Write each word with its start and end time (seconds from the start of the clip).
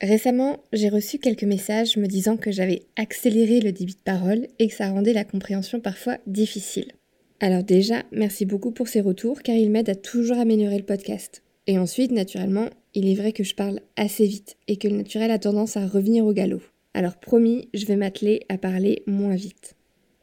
Récemment, 0.00 0.60
j'ai 0.72 0.88
reçu 0.88 1.18
quelques 1.18 1.44
messages 1.44 1.98
me 1.98 2.06
disant 2.06 2.38
que 2.38 2.50
j'avais 2.50 2.82
accéléré 2.96 3.60
le 3.60 3.72
débit 3.72 3.94
de 3.94 4.00
parole 4.02 4.46
et 4.58 4.68
que 4.68 4.74
ça 4.74 4.88
rendait 4.88 5.12
la 5.12 5.24
compréhension 5.24 5.80
parfois 5.80 6.18
difficile. 6.26 6.92
Alors 7.38 7.62
déjà, 7.62 8.02
merci 8.10 8.46
beaucoup 8.46 8.70
pour 8.70 8.88
ces 8.88 9.02
retours 9.02 9.42
car 9.42 9.56
ils 9.56 9.70
m'aident 9.70 9.90
à 9.90 9.94
toujours 9.94 10.38
améliorer 10.38 10.78
le 10.78 10.84
podcast. 10.84 11.42
Et 11.66 11.78
ensuite, 11.78 12.12
naturellement, 12.12 12.68
il 12.94 13.08
est 13.08 13.14
vrai 13.14 13.32
que 13.32 13.44
je 13.44 13.54
parle 13.54 13.80
assez 13.96 14.26
vite 14.26 14.56
et 14.68 14.76
que 14.76 14.88
le 14.88 14.96
naturel 14.96 15.30
a 15.30 15.38
tendance 15.38 15.76
à 15.76 15.86
revenir 15.86 16.24
au 16.24 16.32
galop. 16.32 16.62
Alors 16.94 17.16
promis, 17.16 17.68
je 17.74 17.84
vais 17.84 17.96
m'atteler 17.96 18.40
à 18.48 18.56
parler 18.56 19.02
moins 19.06 19.36
vite. 19.36 19.76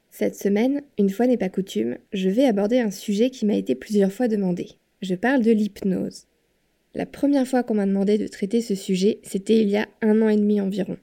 Cette 0.09 0.35
semaine, 0.35 0.81
une 0.97 1.11
fois 1.11 1.27
n'est 1.27 1.37
pas 1.37 1.49
coutume, 1.49 1.97
je 2.13 2.29
vais 2.29 2.45
aborder 2.45 2.79
un 2.79 2.91
sujet 2.91 3.29
qui 3.29 3.45
m'a 3.45 3.55
été 3.55 3.75
plusieurs 3.75 4.11
fois 4.11 4.27
demandé. 4.27 4.69
Je 5.03 5.13
parle 5.13 5.43
de 5.43 5.51
l'hypnose. 5.51 6.25
La 6.97 7.05
première 7.05 7.47
fois 7.47 7.61
qu'on 7.61 7.75
m'a 7.75 7.85
demandé 7.85 8.17
de 8.17 8.25
traiter 8.25 8.59
ce 8.59 8.73
sujet, 8.73 9.19
c'était 9.21 9.61
il 9.61 9.69
y 9.69 9.77
a 9.77 9.87
un 10.01 10.19
an 10.23 10.29
et 10.29 10.35
demi 10.35 10.59
environ. 10.59 10.97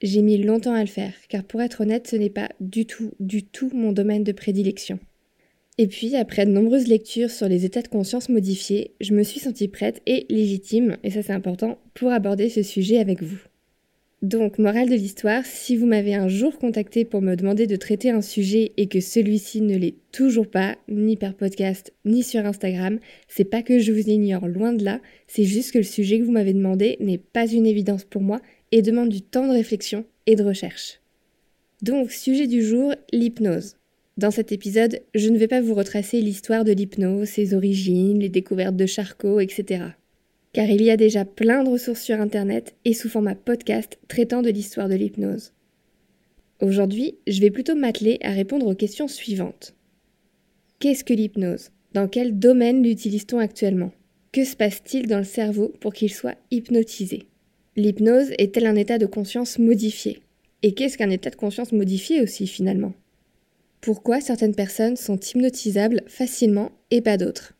J'ai 0.00 0.22
mis 0.22 0.38
longtemps 0.38 0.72
à 0.72 0.80
le 0.80 0.88
faire, 0.88 1.12
car 1.28 1.44
pour 1.44 1.60
être 1.60 1.82
honnête, 1.82 2.08
ce 2.08 2.16
n'est 2.16 2.30
pas 2.30 2.48
du 2.58 2.86
tout, 2.86 3.10
du 3.20 3.42
tout 3.42 3.70
mon 3.74 3.92
domaine 3.92 4.24
de 4.24 4.32
prédilection. 4.32 4.98
Et 5.76 5.88
puis, 5.88 6.16
après 6.16 6.46
de 6.46 6.52
nombreuses 6.52 6.86
lectures 6.86 7.30
sur 7.30 7.50
les 7.50 7.66
états 7.66 7.82
de 7.82 7.88
conscience 7.88 8.30
modifiés, 8.30 8.94
je 9.02 9.12
me 9.12 9.24
suis 9.24 9.40
sentie 9.40 9.68
prête 9.68 10.00
et 10.06 10.24
légitime, 10.30 10.96
et 11.04 11.10
ça 11.10 11.22
c'est 11.22 11.34
important, 11.34 11.78
pour 11.92 12.10
aborder 12.10 12.48
ce 12.48 12.62
sujet 12.62 12.98
avec 12.98 13.22
vous. 13.22 13.42
Donc, 14.22 14.58
morale 14.58 14.88
de 14.88 14.96
l'histoire, 14.96 15.46
si 15.46 15.76
vous 15.76 15.86
m'avez 15.86 16.16
un 16.16 16.26
jour 16.26 16.58
contacté 16.58 17.04
pour 17.04 17.22
me 17.22 17.36
demander 17.36 17.68
de 17.68 17.76
traiter 17.76 18.10
un 18.10 18.20
sujet 18.20 18.72
et 18.76 18.88
que 18.88 18.98
celui-ci 18.98 19.60
ne 19.60 19.76
l'est 19.76 19.94
toujours 20.10 20.48
pas, 20.48 20.76
ni 20.88 21.16
par 21.16 21.34
podcast, 21.34 21.92
ni 22.04 22.24
sur 22.24 22.44
Instagram, 22.44 22.98
c'est 23.28 23.44
pas 23.44 23.62
que 23.62 23.78
je 23.78 23.92
vous 23.92 24.10
ignore, 24.10 24.48
loin 24.48 24.72
de 24.72 24.84
là, 24.84 25.00
c'est 25.28 25.44
juste 25.44 25.70
que 25.70 25.78
le 25.78 25.84
sujet 25.84 26.18
que 26.18 26.24
vous 26.24 26.32
m'avez 26.32 26.52
demandé 26.52 26.96
n'est 26.98 27.18
pas 27.18 27.46
une 27.46 27.64
évidence 27.64 28.02
pour 28.02 28.20
moi 28.20 28.40
et 28.72 28.82
demande 28.82 29.08
du 29.08 29.22
temps 29.22 29.46
de 29.46 29.52
réflexion 29.52 30.04
et 30.26 30.34
de 30.34 30.42
recherche. 30.42 31.00
Donc, 31.82 32.10
sujet 32.10 32.48
du 32.48 32.60
jour, 32.60 32.92
l'hypnose. 33.12 33.76
Dans 34.16 34.32
cet 34.32 34.50
épisode, 34.50 35.00
je 35.14 35.28
ne 35.28 35.38
vais 35.38 35.46
pas 35.46 35.60
vous 35.60 35.74
retracer 35.74 36.20
l'histoire 36.20 36.64
de 36.64 36.72
l'hypnose, 36.72 37.28
ses 37.28 37.54
origines, 37.54 38.18
les 38.18 38.28
découvertes 38.28 38.74
de 38.74 38.86
Charcot, 38.86 39.38
etc 39.38 39.90
car 40.52 40.68
il 40.68 40.82
y 40.82 40.90
a 40.90 40.96
déjà 40.96 41.24
plein 41.24 41.64
de 41.64 41.68
ressources 41.68 42.02
sur 42.02 42.20
Internet 42.20 42.74
et 42.84 42.94
sous 42.94 43.08
format 43.08 43.34
podcast 43.34 43.98
traitant 44.08 44.42
de 44.42 44.50
l'histoire 44.50 44.88
de 44.88 44.94
l'hypnose. 44.94 45.52
Aujourd'hui, 46.60 47.18
je 47.26 47.40
vais 47.40 47.50
plutôt 47.50 47.74
m'atteler 47.74 48.18
à 48.22 48.30
répondre 48.30 48.66
aux 48.66 48.74
questions 48.74 49.08
suivantes. 49.08 49.74
Qu'est-ce 50.80 51.04
que 51.04 51.14
l'hypnose? 51.14 51.70
Dans 51.92 52.08
quel 52.08 52.38
domaine 52.38 52.82
l'utilise-t-on 52.82 53.38
actuellement? 53.38 53.92
Que 54.32 54.44
se 54.44 54.56
passe-t-il 54.56 55.06
dans 55.06 55.18
le 55.18 55.24
cerveau 55.24 55.72
pour 55.80 55.94
qu'il 55.94 56.12
soit 56.12 56.36
hypnotisé? 56.50 57.24
L'hypnose 57.76 58.32
est-elle 58.38 58.66
un 58.66 58.76
état 58.76 58.98
de 58.98 59.06
conscience 59.06 59.58
modifié? 59.58 60.20
Et 60.62 60.74
qu'est-ce 60.74 60.98
qu'un 60.98 61.10
état 61.10 61.30
de 61.30 61.36
conscience 61.36 61.72
modifié 61.72 62.20
aussi 62.20 62.46
finalement? 62.46 62.92
Pourquoi 63.80 64.20
certaines 64.20 64.54
personnes 64.54 64.96
sont 64.96 65.18
hypnotisables 65.18 66.02
facilement 66.08 66.72
et 66.90 67.00
pas 67.00 67.16
d'autres? 67.16 67.54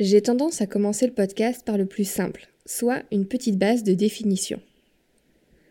J'ai 0.00 0.20
tendance 0.22 0.60
à 0.60 0.66
commencer 0.66 1.06
le 1.06 1.12
podcast 1.12 1.62
par 1.64 1.78
le 1.78 1.86
plus 1.86 2.02
simple, 2.02 2.48
soit 2.66 3.04
une 3.12 3.26
petite 3.26 3.58
base 3.58 3.84
de 3.84 3.94
définition. 3.94 4.60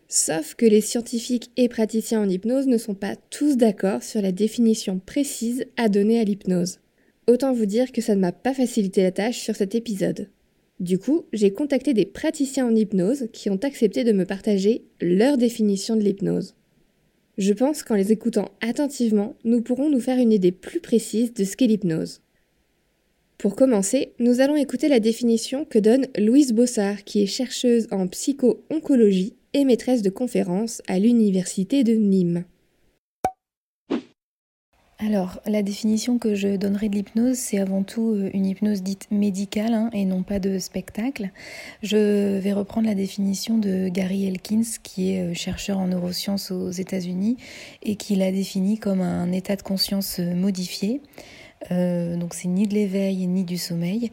Sauf 0.08 0.54
que 0.54 0.64
les 0.64 0.80
scientifiques 0.80 1.50
et 1.58 1.68
praticiens 1.68 2.22
en 2.22 2.28
hypnose 2.30 2.66
ne 2.66 2.78
sont 2.78 2.94
pas 2.94 3.16
tous 3.28 3.58
d'accord 3.58 4.02
sur 4.02 4.22
la 4.22 4.32
définition 4.32 4.98
précise 4.98 5.66
à 5.76 5.90
donner 5.90 6.18
à 6.20 6.24
l'hypnose. 6.24 6.78
Autant 7.26 7.52
vous 7.52 7.66
dire 7.66 7.92
que 7.92 8.00
ça 8.00 8.14
ne 8.14 8.20
m'a 8.22 8.32
pas 8.32 8.54
facilité 8.54 9.02
la 9.02 9.12
tâche 9.12 9.40
sur 9.40 9.56
cet 9.56 9.74
épisode. 9.74 10.30
Du 10.80 10.98
coup, 10.98 11.26
j'ai 11.34 11.52
contacté 11.52 11.92
des 11.92 12.06
praticiens 12.06 12.66
en 12.66 12.74
hypnose 12.74 13.28
qui 13.30 13.50
ont 13.50 13.60
accepté 13.62 14.04
de 14.04 14.12
me 14.12 14.24
partager 14.24 14.86
leur 15.02 15.36
définition 15.36 15.96
de 15.96 16.02
l'hypnose. 16.02 16.54
Je 17.36 17.52
pense 17.52 17.82
qu'en 17.82 17.94
les 17.94 18.10
écoutant 18.10 18.52
attentivement, 18.62 19.34
nous 19.44 19.60
pourrons 19.60 19.90
nous 19.90 20.00
faire 20.00 20.18
une 20.18 20.32
idée 20.32 20.52
plus 20.52 20.80
précise 20.80 21.34
de 21.34 21.44
ce 21.44 21.58
qu'est 21.58 21.66
l'hypnose. 21.66 22.22
Pour 23.44 23.56
commencer, 23.56 24.14
nous 24.20 24.40
allons 24.40 24.56
écouter 24.56 24.88
la 24.88 25.00
définition 25.00 25.66
que 25.66 25.78
donne 25.78 26.06
Louise 26.16 26.54
Bossard, 26.54 27.04
qui 27.04 27.22
est 27.22 27.26
chercheuse 27.26 27.88
en 27.90 28.08
psycho-oncologie 28.08 29.34
et 29.52 29.66
maîtresse 29.66 30.00
de 30.00 30.08
conférences 30.08 30.80
à 30.88 30.98
l'Université 30.98 31.84
de 31.84 31.92
Nîmes. 31.92 32.44
Alors, 34.98 35.42
la 35.44 35.62
définition 35.62 36.18
que 36.18 36.34
je 36.34 36.56
donnerai 36.56 36.88
de 36.88 36.94
l'hypnose, 36.94 37.36
c'est 37.36 37.58
avant 37.58 37.82
tout 37.82 38.14
euh, 38.14 38.30
une 38.32 38.46
hypnose 38.46 38.82
dite 38.82 39.08
médicale 39.10 39.74
hein, 39.74 39.90
et 39.92 40.06
non 40.06 40.22
pas 40.22 40.38
de 40.38 40.58
spectacle. 40.58 41.30
Je 41.82 42.38
vais 42.38 42.52
reprendre 42.54 42.86
la 42.86 42.94
définition 42.94 43.58
de 43.58 43.88
Gary 43.88 44.26
Elkins, 44.26 44.62
qui 44.82 45.12
est 45.12 45.20
euh, 45.20 45.34
chercheur 45.34 45.78
en 45.78 45.88
neurosciences 45.88 46.50
aux 46.50 46.70
États-Unis 46.70 47.36
et 47.82 47.96
qui 47.96 48.16
l'a 48.16 48.32
défini 48.32 48.78
comme 48.78 49.02
un 49.02 49.32
état 49.32 49.56
de 49.56 49.62
conscience 49.62 50.20
euh, 50.20 50.34
modifié. 50.34 51.02
Euh, 51.70 52.16
donc 52.16 52.34
c'est 52.34 52.48
ni 52.48 52.66
de 52.66 52.74
l'éveil 52.74 53.26
ni 53.26 53.44
du 53.44 53.56
sommeil, 53.56 54.10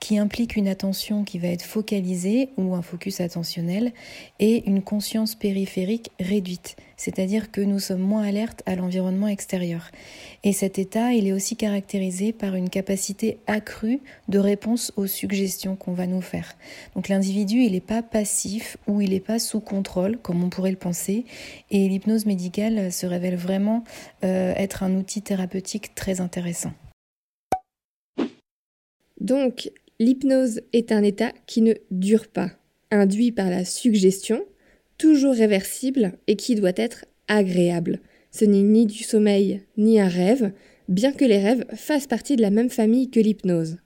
qui 0.00 0.18
implique 0.18 0.56
une 0.56 0.68
attention 0.68 1.24
qui 1.24 1.38
va 1.38 1.48
être 1.48 1.62
focalisée 1.62 2.50
ou 2.58 2.74
un 2.74 2.82
focus 2.82 3.20
attentionnel 3.20 3.92
et 4.38 4.68
une 4.68 4.82
conscience 4.82 5.34
périphérique 5.34 6.10
réduite, 6.20 6.76
c'est-à-dire 6.98 7.50
que 7.50 7.62
nous 7.62 7.78
sommes 7.78 8.02
moins 8.02 8.22
alertes 8.22 8.62
à 8.66 8.76
l'environnement 8.76 9.28
extérieur. 9.28 9.90
Et 10.42 10.52
cet 10.52 10.78
état, 10.78 11.14
il 11.14 11.26
est 11.26 11.32
aussi 11.32 11.56
caractérisé 11.56 12.32
par 12.32 12.54
une 12.54 12.68
capacité 12.68 13.38
accrue 13.46 14.00
de 14.28 14.38
réponse 14.38 14.92
aux 14.96 15.06
suggestions 15.06 15.74
qu'on 15.74 15.94
va 15.94 16.06
nous 16.06 16.20
faire. 16.20 16.54
Donc 16.94 17.08
l'individu, 17.08 17.62
il 17.62 17.72
n'est 17.72 17.80
pas 17.80 18.02
passif 18.02 18.76
ou 18.86 19.00
il 19.00 19.10
n'est 19.10 19.20
pas 19.20 19.38
sous 19.38 19.60
contrôle, 19.60 20.18
comme 20.18 20.44
on 20.44 20.50
pourrait 20.50 20.70
le 20.70 20.76
penser, 20.76 21.24
et 21.70 21.88
l'hypnose 21.88 22.26
médicale 22.26 22.92
se 22.92 23.06
révèle 23.06 23.36
vraiment 23.36 23.84
euh, 24.22 24.52
être 24.56 24.82
un 24.82 24.94
outil 24.94 25.22
thérapeutique 25.22 25.94
très 25.94 26.20
intéressant. 26.20 26.72
Donc, 29.20 29.70
l'hypnose 29.98 30.60
est 30.72 30.92
un 30.92 31.02
état 31.02 31.32
qui 31.46 31.62
ne 31.62 31.74
dure 31.90 32.26
pas, 32.28 32.50
induit 32.90 33.32
par 33.32 33.50
la 33.50 33.64
suggestion, 33.64 34.44
toujours 34.98 35.34
réversible 35.34 36.12
et 36.26 36.36
qui 36.36 36.54
doit 36.54 36.72
être 36.76 37.04
agréable. 37.28 38.00
Ce 38.30 38.44
n'est 38.44 38.62
ni 38.62 38.86
du 38.86 39.02
sommeil 39.04 39.62
ni 39.76 40.00
un 40.00 40.08
rêve, 40.08 40.52
bien 40.88 41.12
que 41.12 41.24
les 41.24 41.38
rêves 41.38 41.64
fassent 41.74 42.06
partie 42.06 42.36
de 42.36 42.42
la 42.42 42.50
même 42.50 42.70
famille 42.70 43.10
que 43.10 43.20
l'hypnose. 43.20 43.78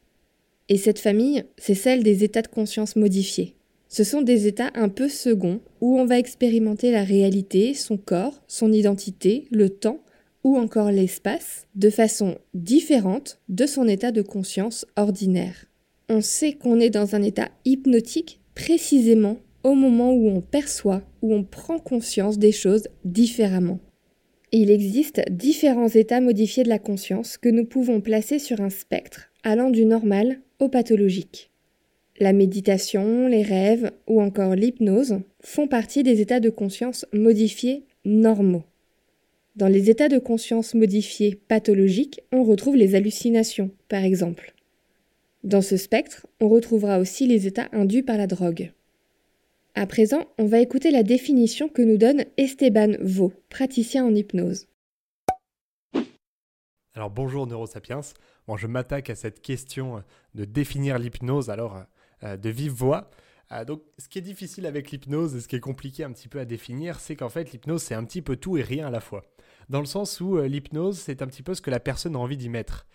Et 0.69 0.77
cette 0.77 0.99
famille, 0.99 1.45
c'est 1.57 1.75
celle 1.75 2.03
des 2.03 2.25
états 2.25 2.43
de 2.43 2.49
conscience 2.49 2.97
modifiés. 2.97 3.55
Ce 3.89 4.05
sont 4.05 4.21
des 4.21 4.47
états 4.47 4.71
un 4.75 4.91
peu 4.91 5.09
seconds 5.09 5.61
où 5.81 5.99
on 5.99 6.05
va 6.05 6.19
expérimenter 6.19 6.91
la 6.91 7.05
réalité, 7.05 7.73
son 7.73 7.97
corps, 7.97 8.43
son 8.47 8.71
identité, 8.73 9.47
le 9.51 9.71
temps 9.71 10.01
ou 10.49 10.57
encore 10.57 10.91
l'espace 10.91 11.67
de 11.75 11.91
façon 11.91 12.39
différente 12.55 13.39
de 13.51 13.67
son 13.67 13.87
état 13.87 14.13
de 14.13 14.23
conscience 14.23 14.87
ordinaire. 14.97 15.67
On 16.09 16.23
sait 16.23 16.55
qu'on 16.55 16.81
est 16.81 16.89
dans 16.89 17.15
un 17.15 17.23
état 17.23 17.51
hypnotique 17.67 18.41
précisément 18.55 19.37
au 19.63 19.75
moment 19.75 20.15
où 20.15 20.27
on 20.27 20.41
perçoit, 20.41 21.03
où 21.21 21.35
on 21.35 21.45
prend 21.45 21.79
conscience 21.79 22.39
des 22.39 22.53
choses 22.53 22.89
différemment. 23.05 23.79
Il 24.51 24.71
existe 24.71 25.21
différents 25.31 25.89
états 25.89 26.23
modifiés 26.23 26.63
de 26.63 26.71
la 26.71 26.79
conscience 26.79 27.37
que 27.37 27.51
nous 27.51 27.67
pouvons 27.67 28.01
placer 28.01 28.39
sur 28.39 28.63
un 28.63 28.71
spectre 28.71 29.29
allant 29.43 29.69
du 29.69 29.85
normal 29.85 30.41
au 30.61 30.71
pathologique. 30.71 31.51
La 32.21 32.33
méditation, 32.33 33.29
les 33.29 33.43
rêves 33.43 33.93
ou 34.07 34.23
encore 34.23 34.55
l'hypnose 34.55 35.21
font 35.43 35.69
partie 35.69 36.03
des 36.03 36.23
états 36.23 36.41
de 36.41 36.49
conscience 36.49 37.05
modifiés 37.13 37.85
normaux. 38.07 38.65
Dans 39.59 39.67
les 39.67 39.91
états 39.91 40.09
de 40.09 40.21
conscience 40.21 40.75
modifiés 40.75 41.35
pathologiques, 41.35 42.21
on 42.31 42.45
retrouve 42.45 42.77
les 42.77 42.95
hallucinations, 42.95 43.73
par 43.89 44.05
exemple. 44.05 44.55
Dans 45.43 45.63
ce 45.63 45.77
spectre, 45.77 46.29
on 46.41 46.49
retrouvera 46.49 47.01
aussi 47.01 47.27
les 47.27 47.49
états 47.49 47.69
induits 47.73 48.05
par 48.05 48.19
la 48.19 48.29
drogue. 48.29 48.71
À 49.75 49.85
présent, 49.89 50.29
on 50.39 50.47
va 50.47 50.61
écouter 50.61 50.93
la 50.93 51.03
définition 51.03 51.69
que 51.69 51.83
nous 51.83 51.97
donne 51.97 52.25
Esteban 52.37 52.93
Vaux, 53.01 53.33
praticien 53.49 54.05
en 54.05 54.15
hypnose. 54.15 54.69
Alors 56.95 57.11
bonjour 57.11 57.49
Neurosapiens. 57.49 58.03
Bon, 58.47 58.57
je 58.57 58.69
m'attaque 58.69 59.11
à 59.11 59.17
cette 59.17 59.41
question 59.41 60.05
de 60.37 60.45
définir 60.45 61.01
l'hypnose 61.01 61.51
alors 61.51 61.83
euh, 62.23 62.37
de 62.37 62.49
vive 62.49 62.75
voix. 62.75 63.11
Euh, 63.51 63.65
donc 63.65 63.83
ce 63.99 64.09
qui 64.09 64.19
est 64.19 64.23
difficile 64.23 64.67
avec 64.67 64.93
l'hypnose 64.93 65.35
et 65.35 65.41
ce 65.41 65.49
qui 65.49 65.57
est 65.57 65.61
compliqué 65.61 66.05
un 66.05 66.13
petit 66.13 66.29
peu 66.29 66.39
à 66.39 66.45
définir, 66.45 67.01
c'est 67.01 67.17
qu'en 67.17 67.29
fait 67.29 67.51
l'hypnose 67.51 67.83
c'est 67.83 67.95
un 67.95 68.05
petit 68.05 68.23
peu 68.23 68.37
tout 68.37 68.57
et 68.57 68.63
rien 68.63 68.87
à 68.87 68.91
la 68.91 69.01
fois. 69.01 69.25
Dans 69.69 69.81
le 69.81 69.87
sens 69.87 70.21
où 70.21 70.39
euh, 70.39 70.49
l'hypnose 70.49 70.99
c'est 70.99 71.23
un 71.23 71.27
petit 71.27 71.43
peu 71.43 71.55
ce 71.55 71.61
que 71.61 71.71
la 71.71 71.81
personne 71.81 72.17
a 72.17 72.19
envie 72.19 72.37
d'y 72.37 72.49
mettre. 72.49 72.87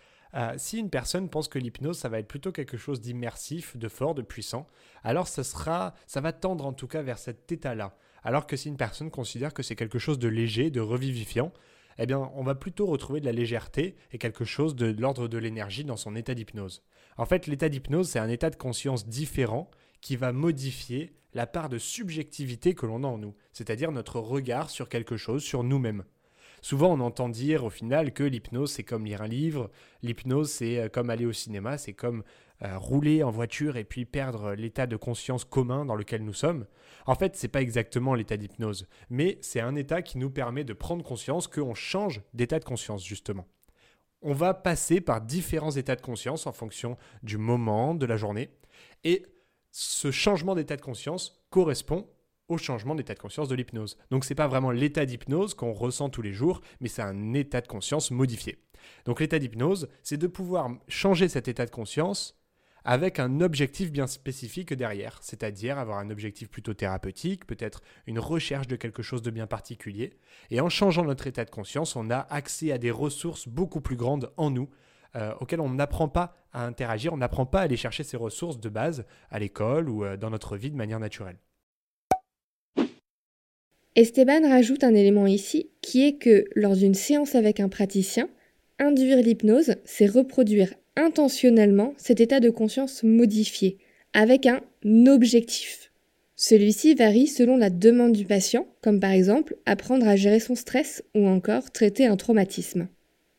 si 0.58 0.80
une 0.80 0.90
personne 0.90 1.30
pense 1.30 1.48
que 1.48 1.60
l'hypnose, 1.60 2.00
ça 2.00 2.10
va 2.10 2.18
être 2.18 2.28
plutôt 2.28 2.52
quelque 2.52 2.78
chose 2.78 3.02
d'immersif, 3.02 3.78
de 3.78 3.88
fort, 3.88 4.16
de 4.16 4.24
puissant, 4.24 4.66
alors 5.04 5.28
ça 5.28 5.44
sera, 5.44 5.94
ça 6.08 6.22
va 6.22 6.34
tendre 6.34 6.66
en 6.66 6.74
tout 6.74 6.88
cas 6.88 7.04
vers 7.04 7.20
cet 7.20 7.52
état-là. 7.52 7.96
Alors 8.24 8.48
que 8.48 8.56
si 8.56 8.70
une 8.70 8.78
personne 8.78 9.12
considère 9.12 9.54
que 9.54 9.62
c'est 9.62 9.76
quelque 9.76 10.00
chose 10.00 10.18
de 10.18 10.28
léger, 10.28 10.72
de 10.72 10.80
revivifiant, 10.80 11.52
eh 11.98 12.06
bien, 12.06 12.32
on 12.34 12.44
va 12.44 12.56
plutôt 12.56 12.86
retrouver 12.86 13.20
de 13.20 13.26
la 13.26 13.32
légèreté 13.32 13.96
et 14.12 14.18
quelque 14.18 14.46
chose 14.46 14.76
de, 14.76 14.88
l'ordre 15.00 15.28
de 15.28 15.38
l'énergie 15.38 15.84
dans 15.84 15.98
son 15.98 16.16
état 16.16 16.34
d'hypnose. 16.34 16.84
En 17.18 17.26
fait, 17.26 17.48
l'état 17.48 17.70
d'hypnose, 17.70 18.10
c'est 18.10 18.20
un 18.20 18.30
état 18.30 18.50
de 18.50 18.56
conscience 18.56 19.08
différent 19.08 19.70
qui 20.02 20.16
va 20.16 20.32
modifier 20.32 21.14
la 21.34 21.48
part 21.48 21.70
de 21.70 21.78
subjectivité 21.78 22.76
que 22.76 22.86
l'on 22.86 23.04
a 23.04 23.08
en 23.08 23.18
nous, 23.18 23.36
c'est-à-dire 23.52 23.92
notre 23.92 24.20
regard 24.20 24.70
sur 24.70 24.90
quelque 24.90 25.18
chose, 25.18 25.44
sur 25.44 25.64
nous-mêmes. 25.64 26.04
Souvent, 26.64 26.94
on 26.94 27.02
entend 27.02 27.28
dire 27.28 27.66
au 27.66 27.70
final 27.70 28.14
que 28.14 28.24
l'hypnose, 28.24 28.72
c'est 28.72 28.86
comme 28.86 29.06
lire 29.06 29.22
un 29.22 29.28
livre, 29.28 29.70
l'hypnose, 30.02 30.50
c'est 30.50 30.80
euh, 30.80 30.88
comme 30.88 31.10
aller 31.10 31.26
au 31.26 31.34
cinéma, 31.34 31.78
c'est 31.78 31.92
comme 31.92 32.24
euh, 32.62 32.78
rouler 32.78 33.22
en 33.22 33.32
voiture 33.32 33.76
et 33.76 33.84
puis 33.84 34.06
perdre 34.06 34.54
l'état 34.54 34.88
de 34.88 34.96
conscience 34.96 35.44
commun 35.44 35.84
dans 35.84 35.96
lequel 35.96 36.24
nous 36.24 36.34
sommes. 36.34 36.66
En 37.06 37.16
fait, 37.16 37.36
c'est 37.36 37.50
pas 37.50 37.62
exactement 37.62 38.16
l'état 38.16 38.38
d'hypnose, 38.38 38.88
mais 39.10 39.40
c'est 39.42 39.60
un 39.60 39.76
état 39.76 40.02
qui 40.02 40.18
nous 40.18 40.30
permet 40.30 40.64
de 40.64 40.72
prendre 40.72 41.04
conscience 41.04 41.48
qu'on 41.48 41.74
change 41.74 42.22
d'état 42.34 42.60
de 42.60 42.66
conscience, 42.66 43.06
justement. 43.06 43.46
On 44.22 44.32
va 44.32 44.54
passer 44.54 45.02
par 45.02 45.20
différents 45.20 45.72
états 45.72 45.98
de 45.98 46.02
conscience 46.02 46.48
en 46.48 46.54
fonction 46.54 46.96
du 47.24 47.38
moment 47.38 47.94
de 47.94 48.06
la 48.06 48.16
journée, 48.16 48.50
et 49.04 49.26
ce 49.72 50.12
changement 50.12 50.56
d'état 50.56 50.78
de 50.78 50.82
conscience 50.82 51.44
correspond 51.50 52.08
au 52.50 52.58
changement 52.58 52.96
d'état 52.96 53.14
de 53.14 53.20
conscience 53.20 53.48
de 53.48 53.56
l'hypnose. 53.56 53.98
Donc 54.12 54.26
c'est 54.26 54.36
pas 54.36 54.48
vraiment 54.48 54.72
l'état 54.72 55.06
d'hypnose 55.06 55.54
qu'on 55.54 55.74
ressent 55.74 56.10
tous 56.10 56.22
les 56.22 56.34
jours, 56.34 56.62
mais 56.82 56.90
c'est 56.90 57.02
un 57.02 57.34
état 57.34 57.62
de 57.62 57.68
conscience 57.68 58.12
modifié. 58.12 58.60
Donc 59.06 59.20
l'état 59.20 59.40
d'hypnose, 59.40 59.90
c'est 60.02 60.18
de 60.18 60.28
pouvoir 60.28 60.70
changer 60.88 61.30
cet 61.30 61.48
état 61.48 61.66
de 61.66 61.72
conscience 61.72 62.38
avec 62.86 63.20
un 63.20 63.40
objectif 63.42 63.92
bien 63.92 64.08
spécifique 64.08 64.74
derrière, 64.74 65.20
c'est-à-dire 65.22 65.78
avoir 65.78 66.00
un 66.00 66.10
objectif 66.10 66.50
plutôt 66.50 66.74
thérapeutique, 66.74 67.46
peut-être 67.46 67.82
une 68.08 68.20
recherche 68.20 68.68
de 68.68 68.76
quelque 68.76 69.02
chose 69.02 69.22
de 69.22 69.32
bien 69.32 69.48
particulier. 69.48 70.18
Et 70.52 70.60
en 70.60 70.70
changeant 70.70 71.06
notre 71.06 71.28
état 71.28 71.46
de 71.46 71.50
conscience, 71.50 71.96
on 71.96 72.10
a 72.10 72.28
accès 72.30 72.72
à 72.72 72.78
des 72.78 72.92
ressources 72.92 73.48
beaucoup 73.48 73.80
plus 73.80 73.96
grandes 73.96 74.34
en 74.38 74.50
nous, 74.50 74.70
euh, 75.16 75.34
auxquelles 75.40 75.62
on 75.62 75.70
n'apprend 75.70 76.10
pas 76.10 76.36
à 76.52 76.66
interagir, 76.66 77.14
on 77.14 77.18
n'apprend 77.18 77.46
pas 77.46 77.62
à 77.62 77.64
aller 77.64 77.78
chercher 77.78 78.04
ces 78.04 78.18
ressources 78.18 78.60
de 78.60 78.70
base 78.70 79.06
à 79.30 79.40
l'école 79.40 79.90
ou 79.90 80.04
euh, 80.04 80.18
dans 80.18 80.30
notre 80.30 80.58
vie 80.58 80.72
de 80.72 80.76
manière 80.76 81.00
naturelle. 81.00 81.38
Esteban 83.96 84.50
rajoute 84.50 84.84
un 84.84 84.96
élément 84.96 85.28
ici 85.28 85.70
qui 85.82 86.06
est 86.06 86.14
que 86.14 86.46
lors 86.56 86.76
d'une 86.76 86.96
séance 86.96 87.36
avec 87.36 87.60
un 87.60 87.70
praticien, 87.70 88.28
induire 88.80 89.18
l'hypnose, 89.18 89.76
c'est 89.86 90.08
reproduire 90.08 90.74
intentionnellement 90.96 91.94
cet 91.98 92.20
état 92.20 92.40
de 92.40 92.50
conscience 92.50 93.04
modifié, 93.04 93.78
avec 94.14 94.48
un 94.48 94.62
objectif. 95.08 95.92
Celui-ci 96.36 96.96
varie 96.96 97.28
selon 97.28 97.56
la 97.56 97.70
demande 97.70 98.14
du 98.14 98.26
patient, 98.26 98.68
comme 98.82 99.00
par 99.00 99.12
exemple 99.12 99.58
apprendre 99.68 100.08
à 100.08 100.16
gérer 100.16 100.40
son 100.40 100.56
stress 100.56 101.04
ou 101.14 101.28
encore 101.28 101.72
traiter 101.72 102.08
un 102.08 102.18
traumatisme. 102.18 102.88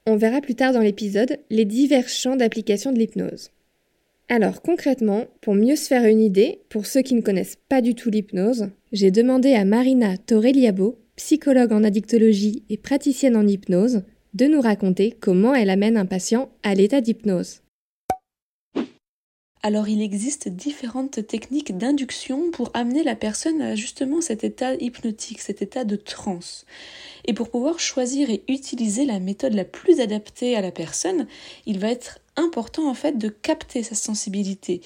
On 0.07 0.17
verra 0.17 0.41
plus 0.41 0.55
tard 0.55 0.73
dans 0.73 0.81
l'épisode 0.81 1.39
les 1.51 1.65
divers 1.65 2.09
champs 2.09 2.37
d'application 2.37 2.93
de 2.93 2.99
l'hypnose. 2.99 3.51
Alors 4.29 4.63
concrètement, 4.63 5.27
pour 5.43 5.55
mieux 5.55 5.77
se 5.77 5.87
faire 5.87 6.05
une 6.05 6.21
idée, 6.21 6.61
pour 6.71 6.87
ceux 6.87 7.03
qui 7.03 7.15
ne 7.15 7.21
connaissent 7.21 7.59
pas 7.69 7.83
du 7.83 7.95
tout 7.95 8.11
l'hypnose, 8.11 8.69
j'ai 8.93 9.11
demandé 9.11 9.53
à 9.53 9.65
Marina 9.65 10.17
Toreliabo, 10.17 10.99
psychologue 11.17 11.73
en 11.73 11.85
addictologie 11.85 12.65
et 12.71 12.79
praticienne 12.79 13.37
en 13.37 13.47
hypnose, 13.47 14.03
de 14.33 14.47
nous 14.47 14.61
raconter 14.61 15.13
comment 15.21 15.55
elle 15.55 15.71
amène 15.71 15.97
un 15.97 16.07
patient 16.07 16.51
à 16.63 16.75
l'état 16.75 17.01
d'hypnose. 17.01 17.64
Alors 19.67 19.89
il 19.89 20.03
existe 20.03 20.51
différentes 20.51 21.27
techniques 21.27 21.79
d'induction 21.79 22.51
pour 22.51 22.71
amener 22.75 23.03
la 23.03 23.17
personne 23.17 23.63
à 23.63 23.75
justement 23.75 24.21
cet 24.21 24.45
état 24.45 24.75
hypnotique, 24.75 25.41
cet 25.41 25.63
état 25.63 25.85
de 25.85 25.97
transe. 25.97 26.67
Et 27.25 27.33
pour 27.33 27.49
pouvoir 27.49 27.81
choisir 27.81 28.29
et 28.29 28.45
utiliser 28.47 29.07
la 29.07 29.21
méthode 29.21 29.55
la 29.55 29.65
plus 29.65 30.01
adaptée 30.01 30.55
à 30.55 30.61
la 30.61 30.71
personne, 30.71 31.27
il 31.65 31.79
va 31.79 31.89
être 31.89 32.19
important 32.37 32.91
en 32.91 32.93
fait 32.93 33.17
de 33.17 33.31
capter 33.31 33.83
sa 33.83 33.95
sensibilité, 33.95 34.83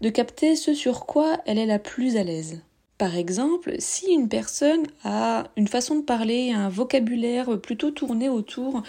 de 0.00 0.08
capter 0.08 0.56
ce 0.56 0.72
sur 0.72 1.04
quoi 1.04 1.38
elle 1.44 1.58
est 1.58 1.66
la 1.66 1.78
plus 1.78 2.16
à 2.16 2.24
l'aise. 2.24 2.62
Par 2.96 3.16
exemple, 3.16 3.74
si 3.80 4.12
une 4.12 4.30
personne 4.30 4.86
a 5.04 5.50
une 5.58 5.68
façon 5.68 5.96
de 5.96 6.04
parler, 6.04 6.52
un 6.52 6.70
vocabulaire 6.70 7.60
plutôt 7.60 7.90
tourné 7.90 8.30
autour 8.30 8.82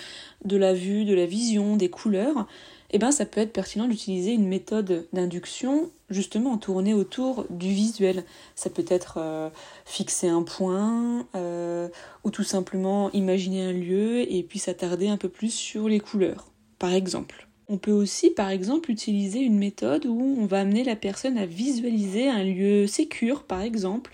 de 0.46 0.56
la 0.56 0.74
vue, 0.74 1.04
de 1.04 1.16
la 1.16 1.26
vision, 1.26 1.76
des 1.76 1.90
couleurs, 1.90 2.48
eh 2.96 3.00
ben 3.00 3.12
ça 3.12 3.26
peut 3.26 3.42
être 3.42 3.52
pertinent 3.52 3.88
d'utiliser 3.88 4.32
une 4.32 4.48
méthode 4.48 5.08
d'induction 5.14 5.90
justement 6.12 6.58
tournée 6.60 6.94
autour 6.94 7.46
du 7.50 7.70
visuel. 7.70 8.24
Ça 8.56 8.70
peut 8.70 8.86
être 8.88 9.16
euh, 9.18 9.50
fixer 9.86 10.28
un 10.28 10.44
point 10.44 11.26
euh, 11.36 11.90
ou 12.24 12.30
tout 12.30 12.44
simplement 12.44 13.12
imaginer 13.12 13.64
un 13.64 13.74
lieu 13.74 14.32
et 14.32 14.44
puis 14.44 14.60
s'attarder 14.60 15.08
un 15.08 15.18
peu 15.18 15.28
plus 15.28 15.52
sur 15.52 15.90
les 15.90 16.00
couleurs, 16.00 16.52
par 16.78 16.94
exemple. 16.94 17.48
On 17.68 17.78
peut 17.80 17.92
aussi, 17.92 18.30
par 18.30 18.50
exemple, 18.50 18.92
utiliser 18.92 19.40
une 19.40 19.58
méthode 19.58 20.06
où 20.06 20.36
on 20.40 20.46
va 20.46 20.60
amener 20.60 20.84
la 20.84 20.96
personne 20.96 21.40
à 21.40 21.48
visualiser 21.48 22.30
un 22.30 22.44
lieu 22.44 22.86
sécure, 22.86 23.44
par 23.44 23.62
exemple, 23.62 24.12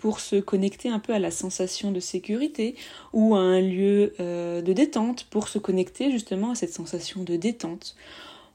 pour 0.00 0.20
se 0.20 0.36
connecter 0.36 0.88
un 0.88 0.98
peu 0.98 1.12
à 1.12 1.18
la 1.18 1.30
sensation 1.30 1.92
de 1.92 2.00
sécurité, 2.00 2.74
ou 3.12 3.34
à 3.34 3.40
un 3.40 3.60
lieu 3.60 4.14
euh, 4.18 4.62
de 4.62 4.72
détente 4.72 5.24
pour 5.24 5.46
se 5.48 5.58
connecter 5.58 6.10
justement 6.10 6.52
à 6.52 6.54
cette 6.54 6.72
sensation 6.72 7.22
de 7.22 7.36
détente. 7.36 7.94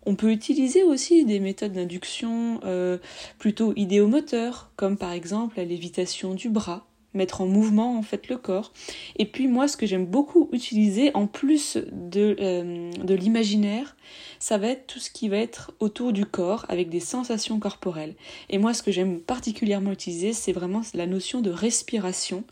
On 0.08 0.16
peut 0.16 0.32
utiliser 0.32 0.82
aussi 0.82 1.24
des 1.24 1.40
méthodes 1.40 1.74
d'induction 1.74 2.60
euh, 2.64 2.98
plutôt 3.38 3.74
idéomoteurs, 3.76 4.72
comme 4.76 4.98
par 4.98 5.12
exemple 5.12 5.58
la 5.58 5.66
lévitation 5.66 6.34
du 6.34 6.50
bras, 6.50 6.88
mettre 7.16 7.42
en 7.42 7.48
mouvement 7.48 7.98
en 7.98 8.02
fait 8.02 8.28
le 8.30 8.38
corps. 8.38 8.72
Et 9.18 9.26
puis 9.26 9.48
moi, 9.48 9.68
ce 9.68 9.78
que 9.78 9.86
j'aime 9.86 10.06
beaucoup 10.06 10.50
utiliser 10.52 11.12
en 11.16 11.28
plus 11.28 11.78
de, 11.92 12.36
euh, 12.40 12.92
de 12.92 13.14
l'imaginaire, 13.14 13.96
ça 14.40 14.58
va 14.58 14.68
être 14.68 14.88
tout 14.88 15.00
ce 15.00 15.10
qui 15.10 15.30
va 15.30 15.38
être 15.38 15.72
autour 15.80 16.14
du 16.14 16.26
corps 16.26 16.66
avec 16.70 16.90
des 16.90 17.00
sensations 17.00 17.60
corporelles. 17.60 18.16
Et 18.50 18.58
moi, 18.58 18.74
ce 18.74 18.84
que 18.84 18.92
j'aime 18.92 19.20
particulièrement 19.20 19.92
utiliser, 19.92 20.34
c'est 20.34 20.54
vraiment 20.54 20.82
la 20.94 21.08
notion 21.08 21.42
de 21.42 21.50
respiration 21.50 22.44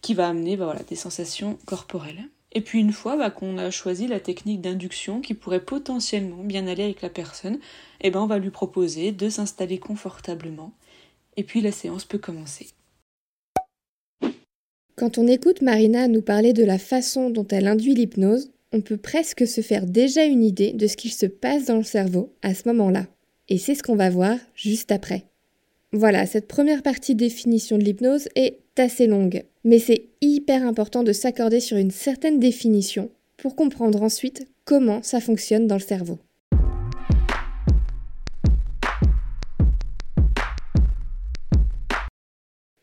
qui 0.00 0.14
va 0.14 0.28
amener 0.28 0.56
bah, 0.56 0.66
voilà, 0.66 0.82
des 0.82 0.96
sensations 0.96 1.58
corporelles. 1.66 2.28
Et 2.52 2.60
puis 2.60 2.80
une 2.80 2.92
fois 2.92 3.16
bah, 3.16 3.30
qu'on 3.30 3.58
a 3.58 3.70
choisi 3.70 4.06
la 4.06 4.20
technique 4.20 4.60
d'induction 4.60 5.20
qui 5.20 5.34
pourrait 5.34 5.64
potentiellement 5.64 6.42
bien 6.44 6.66
aller 6.66 6.82
avec 6.82 7.02
la 7.02 7.10
personne, 7.10 7.58
eh 8.00 8.10
ben 8.10 8.20
on 8.20 8.26
va 8.26 8.38
lui 8.38 8.50
proposer 8.50 9.12
de 9.12 9.28
s'installer 9.28 9.78
confortablement. 9.78 10.72
Et 11.36 11.44
puis 11.44 11.60
la 11.60 11.72
séance 11.72 12.04
peut 12.04 12.18
commencer. 12.18 12.68
Quand 14.98 15.16
on 15.16 15.28
écoute 15.28 15.62
Marina 15.62 16.08
nous 16.08 16.22
parler 16.22 16.52
de 16.52 16.64
la 16.64 16.76
façon 16.76 17.30
dont 17.30 17.46
elle 17.52 17.68
induit 17.68 17.94
l'hypnose, 17.94 18.50
on 18.72 18.80
peut 18.80 18.96
presque 18.96 19.46
se 19.46 19.60
faire 19.60 19.86
déjà 19.86 20.24
une 20.24 20.42
idée 20.42 20.72
de 20.72 20.88
ce 20.88 20.96
qu'il 20.96 21.12
se 21.12 21.26
passe 21.26 21.66
dans 21.66 21.76
le 21.76 21.84
cerveau 21.84 22.32
à 22.42 22.52
ce 22.52 22.66
moment-là. 22.66 23.06
Et 23.48 23.58
c'est 23.58 23.76
ce 23.76 23.84
qu'on 23.84 23.94
va 23.94 24.10
voir 24.10 24.36
juste 24.56 24.90
après. 24.90 25.26
Voilà, 25.92 26.26
cette 26.26 26.48
première 26.48 26.82
partie 26.82 27.14
définition 27.14 27.78
de 27.78 27.84
l'hypnose 27.84 28.26
est 28.34 28.58
assez 28.76 29.06
longue, 29.06 29.44
mais 29.62 29.78
c'est 29.78 30.06
hyper 30.20 30.66
important 30.66 31.04
de 31.04 31.12
s'accorder 31.12 31.60
sur 31.60 31.76
une 31.76 31.92
certaine 31.92 32.40
définition 32.40 33.08
pour 33.36 33.54
comprendre 33.54 34.02
ensuite 34.02 34.48
comment 34.64 35.04
ça 35.04 35.20
fonctionne 35.20 35.68
dans 35.68 35.76
le 35.76 35.80
cerveau. 35.80 36.18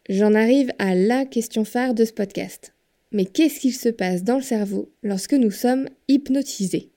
J'en 0.08 0.36
arrive 0.36 0.72
à 0.78 0.94
la 0.94 1.26
question 1.26 1.66
phare 1.66 1.96
de 1.96 2.06
ce 2.06 2.14
podcast. 2.14 2.74
Mais 3.12 3.26
qu'est-ce 3.26 3.60
qu'il 3.60 3.74
se 3.74 3.90
passe 3.90 4.24
dans 4.24 4.36
le 4.36 4.44
cerveau 4.44 4.92
lorsque 5.02 5.34
nous 5.34 5.50
sommes 5.50 5.88
hypnotisés? 6.08 6.92